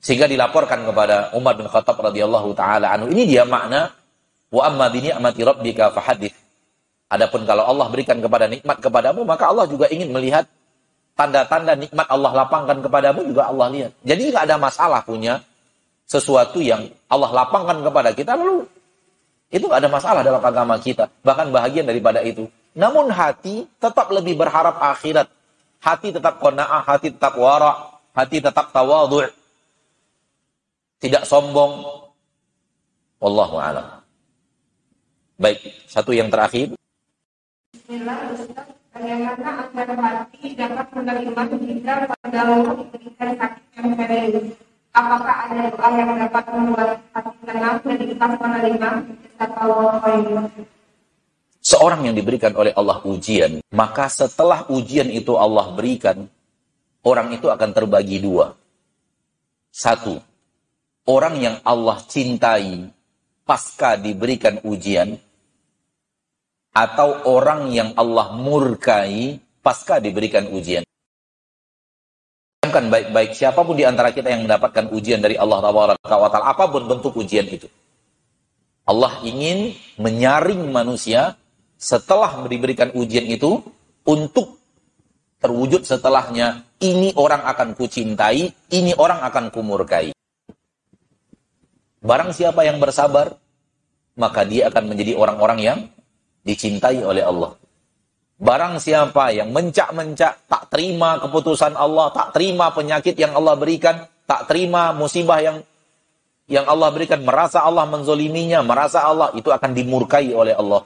[0.04, 3.08] sehingga dilaporkan kepada Umar bin Khattab radhiyallahu taala anhu.
[3.16, 3.96] Ini dia makna
[4.52, 6.36] wa amma bi ni'mati rabbika fahadits.
[7.08, 10.44] Adapun kalau Allah berikan kepada nikmat kepadamu, maka Allah juga ingin melihat
[11.16, 13.92] tanda-tanda nikmat Allah lapangkan kepadamu juga Allah lihat.
[14.04, 15.40] Jadi nggak ada masalah punya
[16.04, 18.68] sesuatu yang Allah lapangkan kepada kita lalu
[19.54, 21.14] itu gak ada masalah dalam agama kita.
[21.22, 22.50] Bahkan bahagian daripada itu.
[22.74, 25.30] Namun hati tetap lebih berharap akhirat.
[25.78, 29.43] Hati tetap kona'ah, hati tetap wara, hati tetap tawadhu'
[31.04, 31.84] Tidak sombong.
[33.20, 34.00] Wallahu a'lam.
[35.36, 36.80] Baik, satu yang terakhir.
[37.76, 38.72] Bismillah, Ustaz.
[38.96, 44.46] Bagaimana agar hati dapat menerima jika pada Allah diberikan sakit yang serius?
[44.96, 48.90] Apakah ada doa yang dapat membuat hati tenang dan ikhlas menerima?
[51.60, 56.32] Seorang yang diberikan oleh Allah ujian, maka setelah ujian itu Allah berikan,
[57.04, 58.56] orang itu akan terbagi dua.
[59.74, 60.22] Satu,
[61.08, 62.88] orang yang Allah cintai
[63.44, 65.20] pasca diberikan ujian,
[66.74, 70.82] atau orang yang Allah murkai pasca diberikan ujian.
[72.64, 76.90] Kan baik-baik siapa pun di antara kita yang mendapatkan ujian dari Allah Taala, apa pun
[76.90, 77.70] bentuk ujian itu.
[78.90, 81.38] Allah ingin menyaring manusia
[81.78, 83.62] setelah diberikan ujian itu
[84.04, 84.58] untuk
[85.38, 90.16] terwujud setelahnya ini orang akan kucintai, ini orang akan kumurkai.
[92.04, 93.40] Barang siapa yang bersabar,
[94.20, 95.80] maka dia akan menjadi orang-orang yang
[96.44, 97.56] dicintai oleh Allah.
[98.44, 104.52] Barang siapa yang mencak-mencak, tak terima keputusan Allah, tak terima penyakit yang Allah berikan, tak
[104.52, 105.64] terima musibah yang
[106.52, 110.84] yang Allah berikan, merasa Allah menzoliminya, merasa Allah itu akan dimurkai oleh Allah.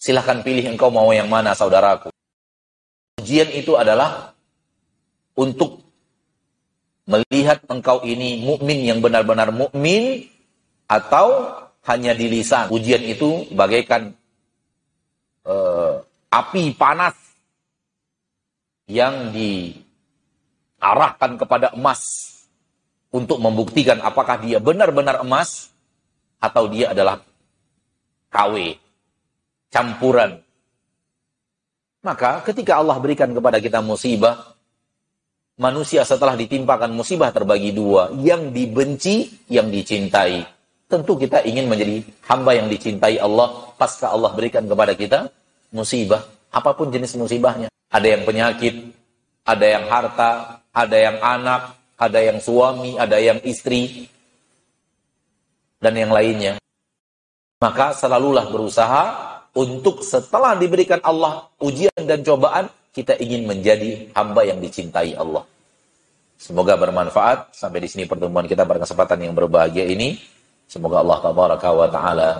[0.00, 2.08] Silahkan pilih engkau mau yang mana saudaraku.
[3.20, 4.32] Ujian itu adalah
[5.36, 5.83] untuk
[7.04, 10.28] melihat engkau ini mukmin yang benar-benar mukmin
[10.88, 11.52] atau
[11.84, 12.72] hanya di lisan.
[12.72, 14.16] Ujian itu bagaikan
[15.44, 16.00] uh,
[16.32, 17.14] api panas
[18.88, 22.32] yang diarahkan kepada emas
[23.12, 25.70] untuk membuktikan apakah dia benar-benar emas
[26.40, 27.20] atau dia adalah
[28.28, 28.76] KW,
[29.70, 30.42] campuran.
[32.04, 34.53] Maka ketika Allah berikan kepada kita musibah,
[35.58, 40.42] manusia setelah ditimpakan musibah terbagi dua, yang dibenci, yang dicintai.
[40.90, 45.32] Tentu kita ingin menjadi hamba yang dicintai Allah pasca Allah berikan kepada kita
[45.74, 47.68] musibah, apa pun jenis musibahnya.
[47.90, 48.74] Ada yang penyakit,
[49.46, 54.10] ada yang harta, ada yang anak, ada yang suami, ada yang istri,
[55.78, 56.58] dan yang lainnya.
[57.62, 59.04] Maka selalulah berusaha
[59.54, 65.42] untuk setelah diberikan Allah ujian dan cobaan, kita ingin menjadi hamba yang dicintai Allah.
[66.38, 67.50] Semoga bermanfaat.
[67.50, 70.14] Sampai di sini pertemuan kita pada kesempatan yang berbahagia ini.
[70.70, 72.30] Semoga Allah tabaraka wa taala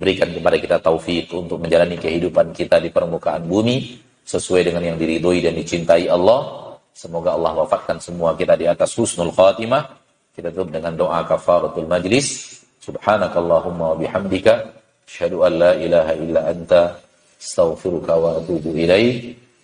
[0.00, 5.44] berikan kepada kita taufik untuk menjalani kehidupan kita di permukaan bumi sesuai dengan yang diridhoi
[5.44, 6.72] dan dicintai Allah.
[6.96, 9.92] Semoga Allah wafatkan semua kita di atas husnul khatimah.
[10.32, 12.56] Kita tutup dengan doa kafaratul majlis.
[12.80, 14.72] Subhanakallahumma wa bihamdika
[15.04, 16.96] asyhadu an la ilaha illa anta
[17.36, 18.72] astaghfiruka wa atubu